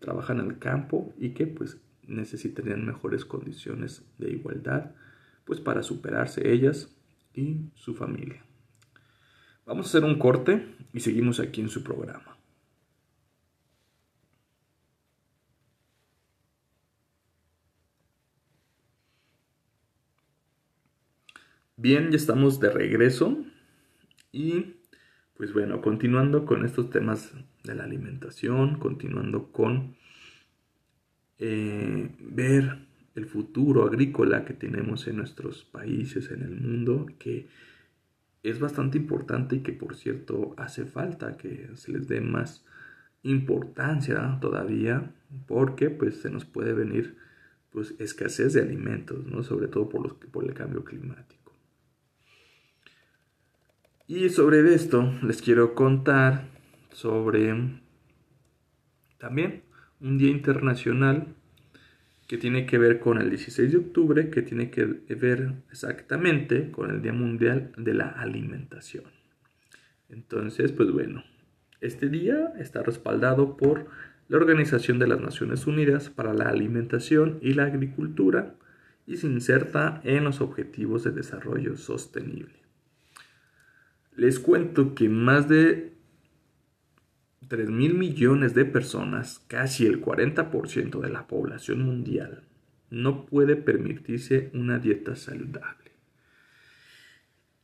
trabajan 0.01 0.41
el 0.41 0.59
campo 0.59 1.15
y 1.19 1.31
que 1.31 1.47
pues 1.47 1.81
necesitarían 2.07 2.85
mejores 2.85 3.25
condiciones 3.25 4.05
de 4.19 4.33
igualdad 4.33 4.91
pues 5.45 5.61
para 5.61 5.85
superarse 5.85 6.53
ellas 6.53 6.95
y 7.33 7.71
su 7.75 7.95
familia. 7.95 8.45
Vamos 9.65 9.87
a 9.87 9.89
hacer 9.91 10.05
un 10.05 10.19
corte 10.19 10.67
y 10.93 11.01
seguimos 11.01 11.39
aquí 11.39 11.61
en 11.61 11.69
su 11.69 11.85
programa. 11.85 12.36
Bien, 21.79 22.11
ya 22.11 22.17
estamos 22.17 22.59
de 22.59 22.71
regreso 22.71 23.37
y 24.33 24.77
pues 25.37 25.53
bueno, 25.53 25.83
continuando 25.83 26.47
con 26.47 26.65
estos 26.65 26.89
temas 26.89 27.35
de 27.65 27.75
la 27.75 27.85
alimentación, 27.85 28.79
continuando 28.79 29.53
con 29.53 29.95
eh, 31.39 32.09
ver 32.19 32.79
el 33.15 33.27
futuro 33.27 33.85
agrícola 33.85 34.47
que 34.47 34.55
tenemos 34.55 35.07
en 35.07 35.19
nuestros 35.19 35.65
países, 35.65 36.31
en 36.31 36.45
el 36.45 36.59
mundo, 36.59 37.09
que 37.19 37.47
es 38.43 38.59
bastante 38.59 38.97
importante 38.97 39.57
y 39.57 39.61
que 39.61 39.75
por 39.75 39.97
cierto 39.97 40.55
hace 40.57 40.87
falta 40.87 41.37
que 41.37 41.69
se 41.75 41.93
les 41.93 42.09
dé 42.09 42.23
más 42.23 42.65
importancia 43.23 44.39
todavía 44.41 45.13
porque 45.47 45.91
pues 45.91 46.23
se 46.23 46.31
nos 46.31 46.47
puede 46.47 46.73
venir 46.73 47.19
pues 47.71 47.95
escasez 47.99 48.55
de 48.55 48.63
alimentos, 48.63 49.27
¿no? 49.27 49.43
sobre 49.43 49.69
todo 49.69 49.91
por, 49.91 50.03
los, 50.03 50.15
por 50.15 50.45
el 50.45 50.55
cambio 50.55 50.83
climático. 50.83 51.46
Y 54.09 54.29
sobre 54.29 54.73
esto 54.73 55.13
les 55.23 55.43
quiero 55.43 55.75
contar 55.75 56.45
sobre 56.93 57.81
también 59.19 59.63
un 60.01 60.17
día 60.17 60.31
internacional 60.31 61.35
que 62.29 62.39
tiene 62.39 62.67
que 62.67 62.79
ver 62.79 63.01
con 63.01 63.19
el 63.19 63.31
16 63.31 63.73
de 63.73 63.79
octubre, 63.79 64.31
que 64.31 64.43
tiene 64.43 64.71
que 64.71 64.85
ver 64.85 65.55
exactamente 65.73 66.71
con 66.71 66.93
el 66.93 67.03
Día 67.03 67.13
Mundial 67.13 67.73
de 67.77 67.95
la 67.95 68.09
Alimentación. 68.09 69.05
Entonces, 70.09 70.71
pues 70.71 70.93
bueno, 70.93 71.25
este 71.81 72.09
día 72.09 72.53
está 72.61 72.85
respaldado 72.85 73.57
por 73.57 73.89
la 74.29 74.37
Organización 74.37 75.01
de 75.01 75.09
las 75.09 75.21
Naciones 75.21 75.67
Unidas 75.67 76.11
para 76.11 76.33
la 76.33 76.49
Alimentación 76.49 77.39
y 77.43 77.55
la 77.55 77.65
Agricultura 77.65 78.55
y 79.05 79.17
se 79.17 79.27
inserta 79.27 80.01
en 80.05 80.23
los 80.23 80.41
Objetivos 80.41 81.03
de 81.03 81.11
Desarrollo 81.11 81.77
Sostenible. 81.77 82.66
Les 84.17 84.39
cuento 84.39 84.95
que 84.95 85.11
más 85.11 85.47
de 85.47 85.93
3 87.49 87.69
mil 87.69 87.95
millones 87.95 88.55
de 88.55 88.65
personas, 88.65 89.45
casi 89.47 89.85
el 89.87 90.01
40% 90.01 91.01
de 91.01 91.11
la 91.11 91.27
población 91.27 91.83
mundial, 91.83 92.43
no 92.91 93.27
puede 93.27 93.57
permitirse 93.57 94.51
una 94.55 94.79
dieta 94.79 95.17
saludable. 95.17 95.93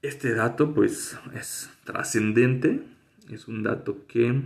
Este 0.03 0.35
dato 0.35 0.75
pues 0.75 1.19
es 1.35 1.71
trascendente, 1.85 2.83
es 3.31 3.49
un 3.49 3.63
dato 3.63 4.07
que 4.07 4.43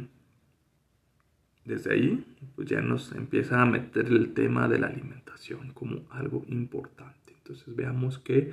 desde 1.64 1.92
ahí 1.92 2.25
pues 2.54 2.68
ya 2.68 2.82
nos 2.82 3.10
empieza 3.12 3.60
a 3.60 3.66
meter 3.66 4.06
el 4.06 4.32
tema 4.32 4.68
de 4.68 4.78
la 4.78 4.86
alimentación 4.86 5.72
como 5.72 6.06
algo 6.10 6.44
importante. 6.46 7.34
Entonces 7.38 7.75
veamos 7.75 8.20
que 8.20 8.52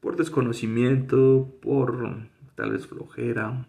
por 0.00 0.16
desconocimiento, 0.16 1.56
por 1.62 2.28
tal 2.54 2.72
vez 2.72 2.86
flojera, 2.86 3.66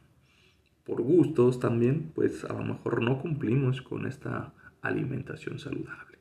por 0.85 1.01
gustos 1.01 1.59
también, 1.59 2.11
pues 2.13 2.45
a 2.45 2.53
lo 2.53 2.63
mejor 2.63 3.01
no 3.01 3.19
cumplimos 3.19 3.81
con 3.81 4.05
esta 4.05 4.53
alimentación 4.81 5.59
saludable. 5.59 6.19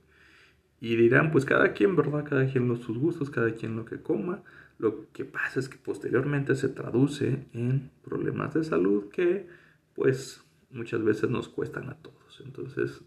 Y 0.80 0.96
dirán, 0.96 1.30
pues 1.30 1.44
cada 1.44 1.72
quien, 1.72 1.96
¿verdad? 1.96 2.24
Cada 2.24 2.46
quien 2.46 2.68
los 2.68 2.80
sus 2.80 2.98
gustos, 2.98 3.30
cada 3.30 3.54
quien 3.54 3.76
lo 3.76 3.84
que 3.84 4.00
coma. 4.00 4.42
Lo 4.78 5.10
que 5.12 5.24
pasa 5.24 5.60
es 5.60 5.68
que 5.68 5.78
posteriormente 5.78 6.56
se 6.56 6.68
traduce 6.68 7.46
en 7.52 7.90
problemas 8.02 8.54
de 8.54 8.64
salud 8.64 9.08
que 9.10 9.46
pues 9.94 10.42
muchas 10.70 11.04
veces 11.04 11.30
nos 11.30 11.48
cuestan 11.48 11.88
a 11.88 11.94
todos. 11.94 12.42
Entonces, 12.44 13.02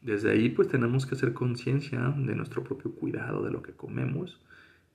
desde 0.00 0.30
ahí 0.30 0.48
pues 0.48 0.68
tenemos 0.68 1.06
que 1.06 1.14
hacer 1.14 1.32
conciencia 1.32 2.14
de 2.16 2.34
nuestro 2.34 2.64
propio 2.64 2.92
cuidado 2.94 3.44
de 3.44 3.50
lo 3.50 3.62
que 3.62 3.72
comemos 3.72 4.40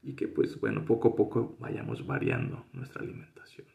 y 0.03 0.13
que 0.13 0.27
pues 0.27 0.59
bueno, 0.59 0.83
poco 0.85 1.09
a 1.09 1.15
poco 1.15 1.55
vayamos 1.59 2.05
variando 2.05 2.65
nuestra 2.73 3.01
alimentación. 3.01 3.74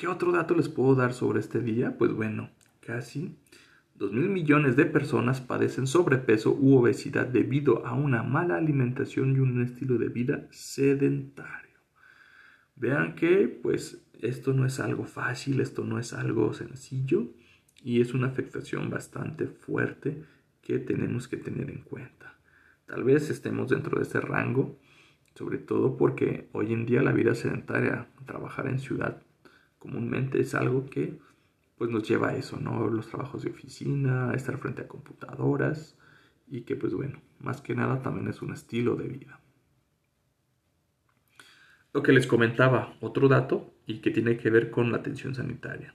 ¿Qué 0.00 0.08
otro 0.08 0.32
dato 0.32 0.54
les 0.54 0.70
puedo 0.70 0.94
dar 0.94 1.12
sobre 1.12 1.40
este 1.40 1.60
día? 1.60 1.98
Pues 1.98 2.14
bueno, 2.14 2.48
casi 2.80 3.36
2 3.96 4.14
mil 4.14 4.30
millones 4.30 4.74
de 4.74 4.86
personas 4.86 5.42
padecen 5.42 5.86
sobrepeso 5.86 6.56
u 6.58 6.74
obesidad 6.74 7.26
debido 7.26 7.84
a 7.84 7.92
una 7.92 8.22
mala 8.22 8.56
alimentación 8.56 9.36
y 9.36 9.40
un 9.40 9.62
estilo 9.62 9.98
de 9.98 10.08
vida 10.08 10.48
sedentario. 10.52 11.76
Vean 12.76 13.14
que 13.14 13.46
pues 13.48 14.02
esto 14.22 14.54
no 14.54 14.64
es 14.64 14.80
algo 14.80 15.04
fácil, 15.04 15.60
esto 15.60 15.84
no 15.84 15.98
es 15.98 16.14
algo 16.14 16.54
sencillo 16.54 17.26
y 17.84 18.00
es 18.00 18.14
una 18.14 18.28
afectación 18.28 18.88
bastante 18.88 19.48
fuerte 19.48 20.24
que 20.62 20.78
tenemos 20.78 21.28
que 21.28 21.36
tener 21.36 21.68
en 21.68 21.82
cuenta. 21.82 22.38
Tal 22.86 23.04
vez 23.04 23.28
estemos 23.28 23.68
dentro 23.68 23.98
de 23.98 24.04
ese 24.04 24.18
rango, 24.18 24.78
sobre 25.34 25.58
todo 25.58 25.98
porque 25.98 26.48
hoy 26.52 26.72
en 26.72 26.86
día 26.86 27.02
la 27.02 27.12
vida 27.12 27.34
sedentaria, 27.34 28.08
trabajar 28.24 28.66
en 28.66 28.78
ciudad 28.78 29.20
comúnmente 29.80 30.40
es 30.40 30.54
algo 30.54 30.86
que 30.86 31.18
pues 31.76 31.90
nos 31.90 32.08
lleva 32.08 32.28
a 32.28 32.36
eso, 32.36 32.60
¿no? 32.60 32.88
Los 32.88 33.08
trabajos 33.08 33.42
de 33.42 33.50
oficina, 33.50 34.32
estar 34.34 34.58
frente 34.58 34.82
a 34.82 34.88
computadoras 34.88 35.96
y 36.46 36.60
que 36.60 36.76
pues 36.76 36.92
bueno, 36.92 37.20
más 37.40 37.60
que 37.60 37.74
nada 37.74 38.02
también 38.02 38.28
es 38.28 38.42
un 38.42 38.52
estilo 38.52 38.94
de 38.94 39.08
vida. 39.08 39.40
Lo 41.92 42.02
que 42.02 42.12
les 42.12 42.26
comentaba, 42.26 42.94
otro 43.00 43.26
dato 43.26 43.74
y 43.86 43.98
que 44.00 44.10
tiene 44.10 44.36
que 44.36 44.50
ver 44.50 44.70
con 44.70 44.92
la 44.92 44.98
atención 44.98 45.34
sanitaria. 45.34 45.94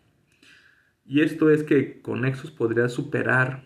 Y 1.05 1.21
esto 1.21 1.51
es 1.51 1.63
que 1.63 2.01
Conexos 2.01 2.51
podría 2.51 2.89
superar 2.89 3.65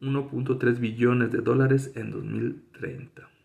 1.3 0.00 0.80
billones 0.80 1.30
de 1.30 1.38
dólares 1.38 1.92
en 1.94 2.10
2030. 2.10 3.37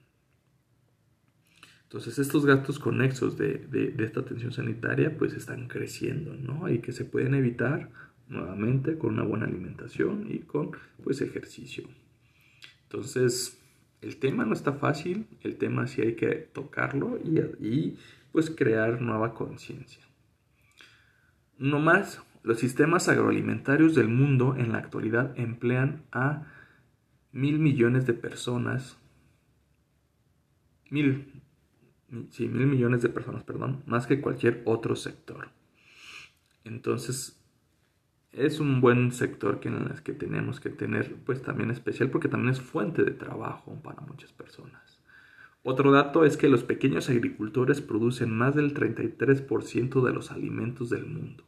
Entonces 1.93 2.17
estos 2.17 2.43
gastos 2.47 2.79
conexos 2.79 3.37
de, 3.37 3.93
esta 3.99 4.21
atención 4.21 4.51
sanitaria 4.51 5.15
pues 5.15 5.33
están 5.33 5.67
creciendo, 5.67 6.33
¿no? 6.33 6.67
Y 6.67 6.79
que 6.79 6.91
se 6.91 7.05
pueden 7.05 7.35
evitar 7.35 7.91
nuevamente 8.27 8.97
con 8.97 9.13
una 9.13 9.21
buena 9.21 9.45
alimentación 9.45 10.25
y 10.27 10.39
con 10.39 10.71
pues 11.03 11.21
ejercicio. 11.21 11.83
Entonces 12.85 13.61
el 14.01 14.17
tema 14.17 14.43
no 14.43 14.53
está 14.53 14.73
fácil, 14.73 15.27
el 15.43 15.57
tema 15.57 15.85
sí 15.85 16.01
hay 16.01 16.15
que 16.15 16.31
tocarlo 16.31 17.19
y, 17.23 17.37
y 17.63 17.99
pues 18.31 18.49
crear 18.49 18.99
nueva 18.99 19.35
conciencia. 19.35 20.01
No 21.59 21.77
más, 21.77 22.23
los 22.41 22.57
sistemas 22.57 23.07
agroalimentarios 23.07 23.93
del 23.93 24.07
mundo 24.07 24.55
en 24.57 24.71
la 24.71 24.79
actualidad 24.79 25.37
emplean 25.37 26.01
a 26.11 26.47
mil 27.31 27.59
millones 27.59 28.07
de 28.07 28.13
personas, 28.13 28.97
mil 30.89 31.32
sí, 32.29 32.47
mil 32.47 32.67
millones 32.67 33.01
de 33.01 33.09
personas, 33.09 33.43
perdón, 33.43 33.83
más 33.85 34.07
que 34.07 34.21
cualquier 34.21 34.61
otro 34.65 34.95
sector. 34.95 35.49
Entonces, 36.63 37.43
es 38.31 38.59
un 38.59 38.81
buen 38.81 39.11
sector 39.11 39.59
que, 39.59 39.69
en 39.69 39.93
que 40.03 40.13
tenemos 40.13 40.59
que 40.59 40.69
tener, 40.69 41.15
pues 41.25 41.41
también 41.41 41.69
especial, 41.69 42.09
porque 42.09 42.27
también 42.27 42.51
es 42.51 42.61
fuente 42.61 43.03
de 43.03 43.11
trabajo 43.11 43.79
para 43.83 44.01
muchas 44.01 44.33
personas. 44.33 44.99
Otro 45.61 45.91
dato 45.91 46.25
es 46.25 46.35
que 46.35 46.49
los 46.49 46.63
pequeños 46.63 47.09
agricultores 47.09 47.79
producen 47.79 48.35
más 48.35 48.55
del 48.55 48.73
33% 48.73 50.03
de 50.03 50.13
los 50.13 50.31
alimentos 50.31 50.89
del 50.89 51.05
mundo. 51.05 51.45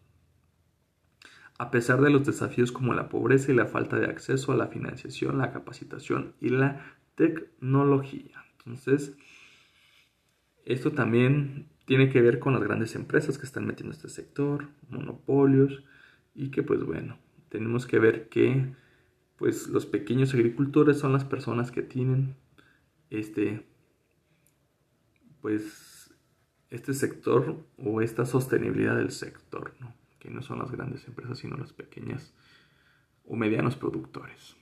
A 1.57 1.71
pesar 1.71 2.01
de 2.01 2.09
los 2.09 2.25
desafíos 2.25 2.71
como 2.71 2.93
la 2.93 3.09
pobreza 3.09 3.51
y 3.51 3.55
la 3.55 3.65
falta 3.65 3.97
de 3.97 4.07
acceso 4.07 4.51
a 4.51 4.55
la 4.55 4.67
financiación, 4.67 5.37
la 5.37 5.51
capacitación 5.51 6.33
y 6.39 6.49
la 6.49 6.95
tecnología. 7.15 8.45
Entonces, 8.57 9.17
esto 10.65 10.91
también 10.91 11.67
tiene 11.85 12.09
que 12.09 12.21
ver 12.21 12.39
con 12.39 12.53
las 12.53 12.63
grandes 12.63 12.95
empresas 12.95 13.37
que 13.37 13.45
están 13.45 13.65
metiendo 13.65 13.95
este 13.95 14.09
sector, 14.09 14.67
monopolios, 14.89 15.83
y 16.33 16.49
que 16.49 16.63
pues 16.63 16.83
bueno, 16.83 17.17
tenemos 17.49 17.85
que 17.85 17.99
ver 17.99 18.27
que 18.27 18.73
pues 19.37 19.67
los 19.67 19.85
pequeños 19.85 20.33
agricultores 20.33 20.99
son 20.99 21.13
las 21.13 21.23
personas 21.23 21.71
que 21.71 21.81
tienen 21.81 22.35
este 23.09 23.65
pues 25.41 26.13
este 26.71 26.93
sector 26.93 27.63
o 27.77 28.01
esta 28.01 28.25
sostenibilidad 28.25 28.97
del 28.97 29.11
sector, 29.11 29.73
¿no? 29.79 29.93
que 30.19 30.29
no 30.31 30.41
son 30.41 30.59
las 30.59 30.71
grandes 30.71 31.07
empresas, 31.07 31.37
sino 31.37 31.55
las 31.55 31.71
pequeñas 31.71 32.33
o 33.25 33.35
medianos 33.35 33.75
productores. 33.75 34.55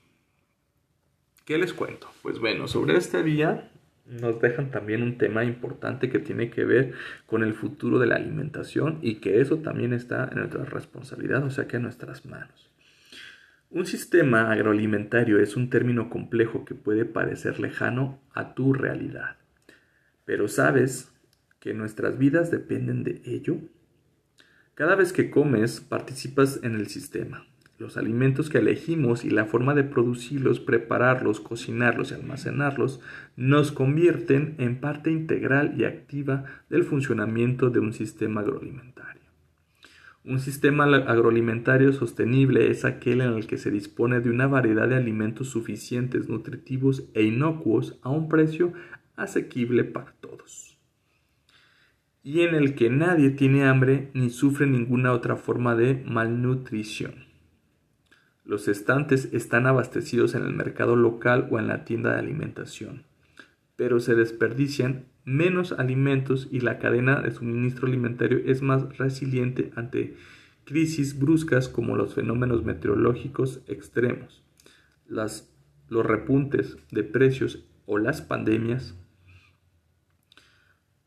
¿Qué 1.46 1.58
les 1.58 1.74
cuento? 1.74 2.10
Pues 2.22 2.40
bueno, 2.40 2.68
sobre 2.68 2.98
este 2.98 3.24
día 3.24 3.72
nos 4.06 4.42
dejan 4.42 4.70
también 4.70 5.02
un 5.02 5.18
tema 5.18 5.44
importante 5.46 6.10
que 6.10 6.20
tiene 6.20 6.50
que 6.50 6.66
ver 6.66 6.94
con 7.26 7.44
el 7.44 7.54
futuro 7.54 8.00
de 8.00 8.08
la 8.08 8.16
alimentación 8.16 9.00
y 9.02 9.16
que 9.16 9.40
eso 9.40 9.60
también 9.60 9.94
está 9.94 10.30
en 10.32 10.40
nuestra 10.40 10.66
responsabilidad, 10.66 11.44
o 11.44 11.50
sea 11.50 11.68
que 11.68 11.78
en 11.78 11.84
nuestras 11.84 12.26
manos. 12.26 12.70
Un 13.70 13.86
sistema 13.86 14.52
agroalimentario 14.52 15.40
es 15.40 15.56
un 15.56 15.70
término 15.70 16.10
complejo 16.10 16.66
que 16.66 16.76
puede 16.76 17.06
parecer 17.06 17.60
lejano 17.60 18.20
a 18.34 18.54
tu 18.54 18.74
realidad, 18.74 19.38
pero 20.26 20.48
¿sabes 20.48 21.12
que 21.60 21.74
nuestras 21.74 22.18
vidas 22.18 22.52
dependen 22.52 23.04
de 23.04 23.22
ello? 23.26 23.58
Cada 24.76 24.96
vez 24.96 25.14
que 25.14 25.30
comes 25.30 25.80
participas 25.80 26.60
en 26.62 26.76
el 26.76 26.88
sistema 26.88 27.46
los 27.84 27.98
alimentos 27.98 28.50
que 28.50 28.60
elegimos 28.60 29.26
y 29.26 29.30
la 29.30 29.46
forma 29.46 29.76
de 29.76 29.84
producirlos, 29.84 30.62
prepararlos, 30.62 31.42
cocinarlos 31.42 32.12
y 32.12 32.14
almacenarlos 32.16 33.02
nos 33.36 33.74
convierten 33.74 34.56
en 34.58 34.80
parte 34.80 35.12
integral 35.12 35.76
y 35.78 35.84
activa 35.84 36.46
del 36.70 36.86
funcionamiento 36.86 37.70
de 37.70 37.80
un 37.80 37.92
sistema 37.92 38.40
agroalimentario. 38.40 39.22
Un 40.24 40.40
sistema 40.40 40.86
agroalimentario 40.86 41.92
sostenible 41.92 42.72
es 42.72 42.86
aquel 42.86 43.20
en 43.20 43.34
el 43.34 43.46
que 43.48 43.58
se 43.58 43.70
dispone 43.70 44.22
de 44.22 44.30
una 44.30 44.48
variedad 44.48 44.88
de 44.88 44.96
alimentos 44.96 45.50
suficientes, 45.50 46.30
nutritivos 46.30 47.04
e 47.14 47.24
inocuos 47.24 48.00
a 48.02 48.10
un 48.10 48.30
precio 48.30 48.72
asequible 49.18 49.84
para 49.84 50.14
todos. 50.22 50.80
Y 52.24 52.40
en 52.40 52.56
el 52.56 52.76
que 52.76 52.90
nadie 52.90 53.32
tiene 53.32 53.66
hambre 53.66 54.10
ni 54.14 54.30
sufre 54.30 54.66
ninguna 54.66 55.12
otra 55.12 55.36
forma 55.36 55.76
de 55.76 56.02
malnutrición. 56.08 57.33
Los 58.46 58.68
estantes 58.68 59.30
están 59.34 59.68
abastecidos 59.68 60.36
en 60.36 60.44
el 60.44 60.54
mercado 60.54 60.96
local 60.96 61.48
o 61.50 61.60
en 61.60 61.68
la 61.68 61.86
tienda 61.86 62.14
de 62.14 62.20
alimentación, 62.20 63.04
pero 63.78 64.00
se 64.00 64.16
desperdician 64.16 65.06
menos 65.24 65.72
alimentos 65.72 66.50
y 66.52 66.60
la 66.60 66.78
cadena 66.78 67.22
de 67.22 67.32
suministro 67.32 67.88
alimentario 67.88 68.40
es 68.46 68.62
más 68.62 68.98
resiliente 68.98 69.72
ante 69.76 70.18
crisis 70.66 71.18
bruscas 71.18 71.70
como 71.70 71.96
los 71.96 72.14
fenómenos 72.16 72.64
meteorológicos 72.64 73.62
extremos, 73.68 74.44
los 75.08 76.06
repuntes 76.06 76.78
de 76.92 77.04
precios 77.04 77.66
o 77.86 77.98
las 77.98 78.22
pandemias. 78.22 78.98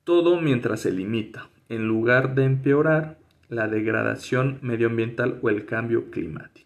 Todo 0.05 0.41
mientras 0.41 0.81
se 0.81 0.93
limita, 0.93 1.51
en 1.69 1.87
lugar 1.87 2.35
de 2.35 2.45
empeorar, 2.45 3.19
la 3.49 3.69
degradación 3.69 4.59
medioambiental 4.63 5.39
o 5.43 5.51
el 5.51 5.67
cambio 5.67 6.11
climático. 6.11 6.66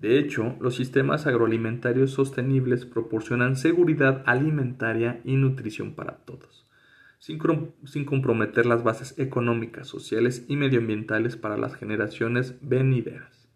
De 0.00 0.18
hecho, 0.18 0.56
los 0.60 0.76
sistemas 0.76 1.26
agroalimentarios 1.26 2.10
sostenibles 2.10 2.84
proporcionan 2.84 3.56
seguridad 3.56 4.22
alimentaria 4.26 5.20
y 5.24 5.36
nutrición 5.36 5.94
para 5.94 6.18
todos, 6.18 6.66
sin, 7.18 7.38
comprometer 8.04 8.66
las 8.66 8.84
bases 8.84 9.18
económicas, 9.18 9.88
sociales 9.88 10.44
y 10.48 10.56
medioambientales 10.56 11.36
para 11.36 11.56
las 11.56 11.76
generaciones 11.76 12.58
venideras. 12.60 13.48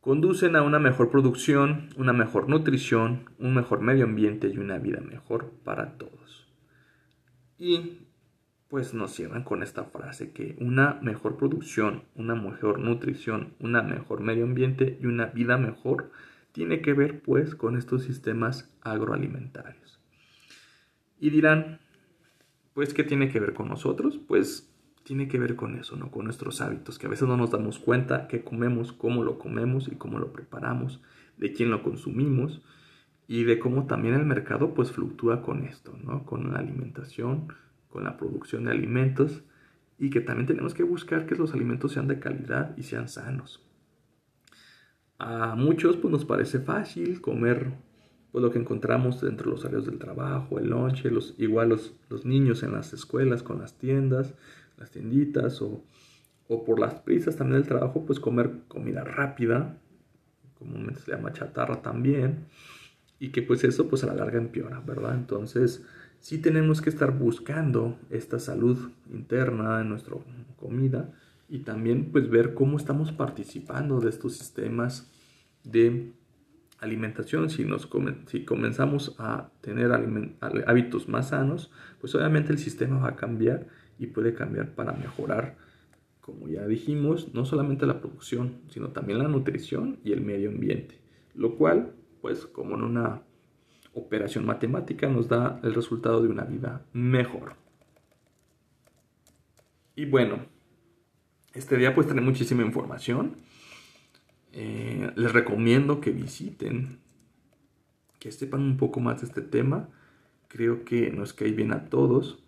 Conducen 0.00 0.56
a 0.56 0.62
una 0.62 0.78
mejor 0.78 1.10
producción, 1.10 1.88
una 1.96 2.12
mejor 2.12 2.48
nutrición, 2.48 3.30
un 3.38 3.54
mejor 3.54 3.80
medio 3.80 4.04
ambiente 4.04 4.48
y 4.48 4.58
una 4.58 4.78
vida 4.78 5.00
mejor 5.00 5.52
para 5.64 5.96
todos. 5.96 6.48
Y 7.58 7.98
pues 8.72 8.94
nos 8.94 9.12
cierran 9.12 9.44
con 9.44 9.62
esta 9.62 9.84
frase 9.84 10.32
que 10.32 10.56
una 10.58 10.98
mejor 11.02 11.36
producción, 11.36 12.04
una 12.14 12.34
mejor 12.34 12.78
nutrición, 12.78 13.52
una 13.60 13.82
mejor 13.82 14.22
medio 14.22 14.44
ambiente 14.44 14.98
y 14.98 15.04
una 15.04 15.26
vida 15.26 15.58
mejor 15.58 16.10
tiene 16.52 16.80
que 16.80 16.94
ver 16.94 17.20
pues 17.20 17.54
con 17.54 17.76
estos 17.76 18.02
sistemas 18.02 18.74
agroalimentarios. 18.80 20.00
Y 21.20 21.28
dirán, 21.28 21.80
pues 22.72 22.94
¿qué 22.94 23.04
tiene 23.04 23.28
que 23.28 23.40
ver 23.40 23.52
con 23.52 23.68
nosotros? 23.68 24.18
Pues 24.26 24.72
tiene 25.02 25.28
que 25.28 25.38
ver 25.38 25.54
con 25.54 25.78
eso, 25.78 25.96
¿no? 25.96 26.10
Con 26.10 26.24
nuestros 26.24 26.62
hábitos, 26.62 26.98
que 26.98 27.08
a 27.08 27.10
veces 27.10 27.28
no 27.28 27.36
nos 27.36 27.50
damos 27.50 27.78
cuenta 27.78 28.26
qué 28.26 28.42
comemos, 28.42 28.94
cómo 28.94 29.22
lo 29.22 29.38
comemos 29.38 29.86
y 29.88 29.96
cómo 29.96 30.18
lo 30.18 30.32
preparamos, 30.32 31.02
de 31.36 31.52
quién 31.52 31.70
lo 31.70 31.82
consumimos 31.82 32.62
y 33.28 33.44
de 33.44 33.58
cómo 33.58 33.86
también 33.86 34.14
el 34.14 34.24
mercado 34.24 34.72
pues 34.72 34.92
fluctúa 34.92 35.42
con 35.42 35.64
esto, 35.64 35.94
¿no? 36.02 36.24
Con 36.24 36.54
la 36.54 36.60
alimentación, 36.60 37.52
con 37.92 38.04
la 38.04 38.16
producción 38.16 38.64
de 38.64 38.70
alimentos 38.70 39.42
y 39.98 40.10
que 40.10 40.20
también 40.20 40.46
tenemos 40.46 40.74
que 40.74 40.82
buscar 40.82 41.26
que 41.26 41.36
los 41.36 41.52
alimentos 41.52 41.92
sean 41.92 42.08
de 42.08 42.18
calidad 42.18 42.76
y 42.76 42.82
sean 42.82 43.08
sanos. 43.08 43.62
A 45.18 45.54
muchos 45.54 45.96
pues 45.96 46.10
nos 46.10 46.24
parece 46.24 46.58
fácil 46.58 47.20
comer 47.20 47.72
pues, 48.32 48.42
lo 48.42 48.50
que 48.50 48.58
encontramos 48.58 49.20
dentro 49.20 49.50
de 49.50 49.56
los 49.56 49.64
horarios 49.64 49.86
del 49.86 49.98
trabajo, 49.98 50.58
el 50.58 50.70
lonche, 50.70 51.10
los, 51.10 51.34
igual 51.38 51.68
los, 51.68 51.94
los, 52.08 52.24
niños 52.24 52.62
en 52.62 52.72
las 52.72 52.92
escuelas 52.92 53.42
con 53.42 53.60
las 53.60 53.78
tiendas, 53.78 54.34
las 54.78 54.90
tienditas 54.90 55.60
o, 55.62 55.84
o 56.48 56.64
por 56.64 56.80
las 56.80 56.94
prisas 56.94 57.36
también 57.36 57.60
del 57.60 57.68
trabajo 57.68 58.04
pues 58.04 58.18
comer 58.18 58.50
comida 58.68 59.04
rápida, 59.04 59.78
comúnmente 60.58 61.00
se 61.02 61.12
llama 61.12 61.32
chatarra 61.32 61.82
también, 61.82 62.46
y 63.20 63.28
que 63.28 63.42
pues 63.42 63.62
eso 63.62 63.88
pues 63.88 64.02
a 64.02 64.08
la 64.08 64.14
larga 64.14 64.38
empeora, 64.38 64.80
¿verdad? 64.80 65.14
Entonces 65.14 65.84
sí 66.22 66.38
tenemos 66.38 66.80
que 66.80 66.88
estar 66.88 67.18
buscando 67.18 67.98
esta 68.08 68.38
salud 68.38 68.92
interna 69.12 69.80
en 69.80 69.88
nuestra 69.88 70.14
comida 70.56 71.12
y 71.48 71.58
también 71.58 72.12
pues 72.12 72.30
ver 72.30 72.54
cómo 72.54 72.76
estamos 72.76 73.10
participando 73.10 74.00
de 74.00 74.08
estos 74.08 74.34
sistemas 74.34 75.10
de 75.64 76.12
alimentación. 76.78 77.50
Si, 77.50 77.64
nos, 77.64 77.88
si 78.26 78.44
comenzamos 78.44 79.16
a 79.18 79.50
tener 79.60 79.90
hábitos 80.66 81.08
más 81.08 81.30
sanos, 81.30 81.72
pues 82.00 82.14
obviamente 82.14 82.52
el 82.52 82.58
sistema 82.58 83.00
va 83.00 83.08
a 83.08 83.16
cambiar 83.16 83.66
y 83.98 84.06
puede 84.06 84.32
cambiar 84.32 84.76
para 84.76 84.92
mejorar, 84.92 85.56
como 86.20 86.48
ya 86.48 86.64
dijimos, 86.68 87.34
no 87.34 87.44
solamente 87.44 87.84
la 87.84 88.00
producción, 88.00 88.60
sino 88.68 88.90
también 88.90 89.18
la 89.18 89.28
nutrición 89.28 89.98
y 90.04 90.12
el 90.12 90.20
medio 90.20 90.50
ambiente. 90.50 91.00
Lo 91.34 91.56
cual, 91.56 91.94
pues 92.20 92.46
como 92.46 92.76
en 92.76 92.82
una 92.82 93.22
operación 93.94 94.46
matemática 94.46 95.08
nos 95.08 95.28
da 95.28 95.60
el 95.62 95.74
resultado 95.74 96.22
de 96.22 96.28
una 96.28 96.44
vida 96.44 96.84
mejor. 96.92 97.56
Y 99.94 100.06
bueno, 100.06 100.46
este 101.52 101.76
día 101.76 101.94
pues 101.94 102.06
tiene 102.06 102.22
muchísima 102.22 102.62
información. 102.62 103.36
Eh, 104.52 105.10
les 105.16 105.32
recomiendo 105.32 106.00
que 106.00 106.10
visiten, 106.10 106.98
que 108.18 108.32
sepan 108.32 108.62
un 108.62 108.76
poco 108.76 109.00
más 109.00 109.20
de 109.20 109.26
este 109.26 109.42
tema. 109.42 109.88
Creo 110.48 110.84
que 110.84 111.10
nos 111.10 111.32
cae 111.32 111.52
bien 111.52 111.72
a 111.72 111.90
todos. 111.90 112.42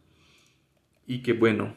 Y 1.07 1.22
que 1.22 1.35
bueno, 1.35 1.76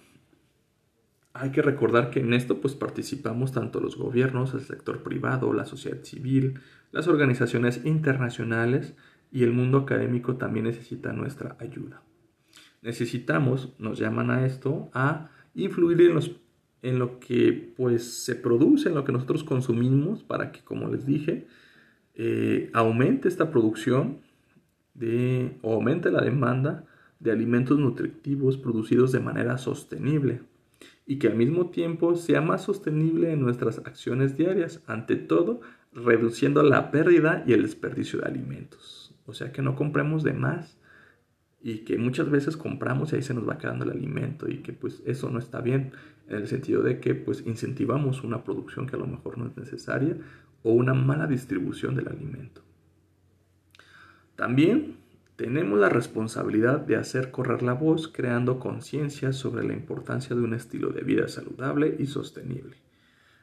hay 1.33 1.51
que 1.51 1.61
recordar 1.61 2.09
que 2.09 2.21
en 2.21 2.33
esto 2.33 2.61
pues 2.61 2.75
participamos 2.75 3.51
tanto 3.51 3.81
los 3.81 3.97
gobiernos, 3.97 4.53
el 4.53 4.61
sector 4.61 5.03
privado, 5.03 5.51
la 5.51 5.65
sociedad 5.65 6.03
civil, 6.03 6.61
las 6.91 7.07
organizaciones 7.07 7.85
internacionales 7.85 8.95
y 9.31 9.43
el 9.43 9.51
mundo 9.51 9.79
académico 9.79 10.35
también 10.35 10.65
necesita 10.65 11.13
nuestra 11.13 11.55
ayuda. 11.59 12.01
Necesitamos, 12.81 13.73
nos 13.79 13.99
llaman 13.99 14.31
a 14.31 14.45
esto, 14.45 14.89
a 14.93 15.29
influir 15.55 16.01
en, 16.01 16.13
los, 16.13 16.31
en 16.81 16.99
lo 16.99 17.19
que 17.19 17.73
pues 17.75 18.23
se 18.23 18.35
produce, 18.35 18.89
en 18.89 18.95
lo 18.95 19.03
que 19.03 19.11
nosotros 19.11 19.43
consumimos, 19.43 20.23
para 20.23 20.51
que, 20.51 20.61
como 20.61 20.87
les 20.87 21.05
dije, 21.05 21.47
eh, 22.15 22.69
aumente 22.73 23.27
esta 23.27 23.51
producción 23.51 24.19
de, 24.93 25.57
o 25.61 25.73
aumente 25.73 26.11
la 26.11 26.21
demanda 26.21 26.85
de 27.19 27.31
alimentos 27.31 27.77
nutritivos 27.79 28.57
producidos 28.57 29.11
de 29.11 29.19
manera 29.19 29.57
sostenible 29.57 30.41
y 31.05 31.19
que 31.19 31.27
al 31.27 31.35
mismo 31.35 31.69
tiempo 31.69 32.15
sea 32.15 32.41
más 32.41 32.63
sostenible 32.63 33.31
en 33.31 33.41
nuestras 33.41 33.79
acciones 33.79 34.37
diarias, 34.37 34.83
ante 34.87 35.15
todo 35.15 35.61
reduciendo 35.93 36.61
la 36.63 36.91
pérdida 36.91 37.43
y 37.47 37.53
el 37.53 37.63
desperdicio 37.63 38.19
de 38.19 38.27
alimentos. 38.27 38.96
O 39.27 39.33
sea, 39.33 39.51
que 39.51 39.61
no 39.61 39.75
compremos 39.75 40.23
de 40.23 40.33
más 40.33 40.77
y 41.61 41.79
que 41.79 41.97
muchas 41.97 42.29
veces 42.31 42.57
compramos 42.57 43.11
y 43.11 43.17
ahí 43.17 43.21
se 43.21 43.33
nos 43.33 43.47
va 43.47 43.57
quedando 43.57 43.85
el 43.85 43.91
alimento 43.91 44.49
y 44.49 44.59
que 44.59 44.73
pues 44.73 45.03
eso 45.05 45.29
no 45.29 45.37
está 45.37 45.61
bien 45.61 45.91
en 46.29 46.37
el 46.37 46.47
sentido 46.47 46.81
de 46.81 46.99
que 46.99 47.13
pues 47.13 47.43
incentivamos 47.45 48.23
una 48.23 48.43
producción 48.43 48.87
que 48.87 48.95
a 48.95 48.99
lo 48.99 49.07
mejor 49.07 49.37
no 49.37 49.47
es 49.47 49.57
necesaria 49.57 50.15
o 50.63 50.71
una 50.71 50.93
mala 50.93 51.27
distribución 51.27 51.95
del 51.95 52.07
alimento. 52.07 52.61
También 54.35 54.95
tenemos 55.35 55.77
la 55.77 55.89
responsabilidad 55.89 56.79
de 56.79 56.95
hacer 56.95 57.31
correr 57.31 57.61
la 57.63 57.73
voz 57.73 58.07
creando 58.07 58.59
conciencia 58.59 59.33
sobre 59.33 59.67
la 59.67 59.73
importancia 59.73 60.35
de 60.35 60.41
un 60.41 60.53
estilo 60.53 60.89
de 60.89 61.01
vida 61.01 61.27
saludable 61.27 61.95
y 61.99 62.07
sostenible. 62.07 62.77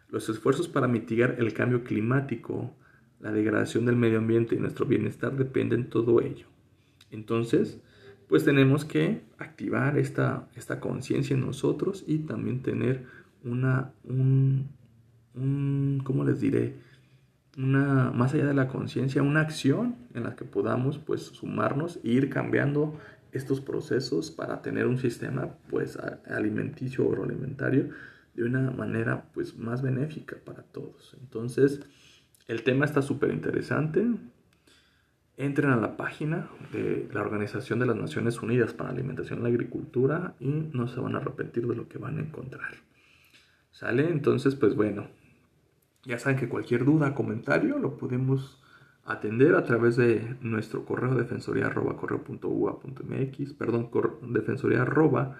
Los 0.08 0.28
esfuerzos 0.28 0.68
para 0.68 0.88
mitigar 0.88 1.36
el 1.38 1.52
cambio 1.52 1.84
climático, 1.84 2.74
la 3.24 3.32
degradación 3.32 3.86
del 3.86 3.96
medio 3.96 4.18
ambiente 4.18 4.54
y 4.54 4.58
nuestro 4.58 4.84
bienestar 4.84 5.34
dependen 5.34 5.84
de 5.84 5.88
todo 5.88 6.20
ello. 6.20 6.46
Entonces, 7.10 7.80
pues 8.28 8.44
tenemos 8.44 8.84
que 8.84 9.22
activar 9.38 9.96
esta, 9.96 10.46
esta 10.56 10.78
conciencia 10.78 11.32
en 11.32 11.40
nosotros 11.40 12.04
y 12.06 12.18
también 12.18 12.60
tener 12.60 13.06
una, 13.42 13.92
un, 14.04 14.68
un, 15.34 16.02
¿cómo 16.04 16.22
les 16.22 16.38
diré? 16.42 16.74
Una, 17.56 18.10
más 18.10 18.34
allá 18.34 18.44
de 18.44 18.52
la 18.52 18.68
conciencia, 18.68 19.22
una 19.22 19.40
acción 19.40 19.96
en 20.12 20.24
la 20.24 20.36
que 20.36 20.44
podamos 20.44 20.98
pues 20.98 21.22
sumarnos 21.22 22.00
e 22.04 22.10
ir 22.10 22.28
cambiando 22.28 22.94
estos 23.32 23.62
procesos 23.62 24.30
para 24.30 24.60
tener 24.60 24.86
un 24.86 24.98
sistema 24.98 25.48
pues 25.70 25.98
alimenticio 26.28 27.06
o 27.06 27.08
agroalimentario 27.08 27.88
de 28.34 28.44
una 28.44 28.70
manera 28.70 29.24
pues 29.32 29.56
más 29.56 29.80
benéfica 29.80 30.36
para 30.44 30.62
todos. 30.62 31.16
Entonces, 31.22 31.80
el 32.46 32.62
tema 32.62 32.84
está 32.84 33.02
súper 33.02 33.30
interesante. 33.30 34.06
Entren 35.36 35.70
a 35.70 35.76
la 35.76 35.96
página 35.96 36.48
de 36.72 37.08
la 37.12 37.22
Organización 37.22 37.80
de 37.80 37.86
las 37.86 37.96
Naciones 37.96 38.40
Unidas 38.40 38.72
para 38.72 38.90
la 38.90 38.98
Alimentación 38.98 39.40
y 39.40 39.42
la 39.42 39.48
Agricultura 39.48 40.34
y 40.38 40.48
no 40.72 40.86
se 40.86 41.00
van 41.00 41.16
a 41.16 41.18
arrepentir 41.18 41.66
de 41.66 41.74
lo 41.74 41.88
que 41.88 41.98
van 41.98 42.18
a 42.18 42.22
encontrar. 42.22 42.74
¿Sale? 43.72 44.08
Entonces, 44.08 44.54
pues 44.54 44.76
bueno, 44.76 45.08
ya 46.04 46.18
saben 46.18 46.38
que 46.38 46.48
cualquier 46.48 46.84
duda, 46.84 47.14
comentario 47.14 47.78
lo 47.78 47.96
podemos 47.96 48.60
atender 49.04 49.54
a 49.54 49.64
través 49.64 49.96
de 49.96 50.36
nuestro 50.40 50.84
correo 50.84 51.14
defensoría 51.14 51.66
arroba 51.66 51.96
perdón, 53.58 53.90
defensoría 54.32 54.82
arroba 54.82 55.38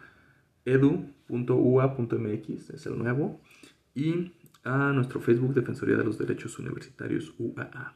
edu.ua.mx, 0.64 1.11
es 2.71 2.87
el 2.87 2.99
nuevo, 2.99 3.40
y 3.95 4.33
a 4.64 4.92
nuestro 4.92 5.20
Facebook 5.20 5.55
Defensoría 5.55 5.96
de 5.96 6.05
los 6.05 6.18
Derechos 6.18 6.59
Universitarios 6.59 7.35
UAA. 7.38 7.94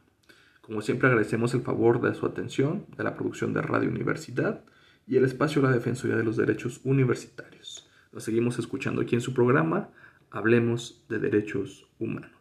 Como 0.61 0.81
siempre 0.81 1.07
agradecemos 1.07 1.53
el 1.55 1.61
favor 1.61 1.99
de 1.99 2.13
su 2.13 2.25
atención, 2.25 2.85
de 2.95 3.03
la 3.03 3.15
producción 3.15 3.53
de 3.53 3.61
Radio 3.61 3.89
Universidad 3.89 4.63
y 5.07 5.17
el 5.17 5.25
espacio 5.25 5.61
de 5.61 5.69
la 5.69 5.73
Defensoría 5.73 6.15
de 6.15 6.23
los 6.23 6.37
Derechos 6.37 6.81
Universitarios. 6.83 7.89
Nos 8.11 8.23
seguimos 8.23 8.59
escuchando 8.59 9.01
aquí 9.01 9.15
en 9.15 9.21
su 9.21 9.33
programa, 9.33 9.89
Hablemos 10.29 11.03
de 11.09 11.17
Derechos 11.17 11.87
Humanos. 11.97 12.31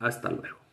Hasta 0.00 0.28
luego. 0.28 0.67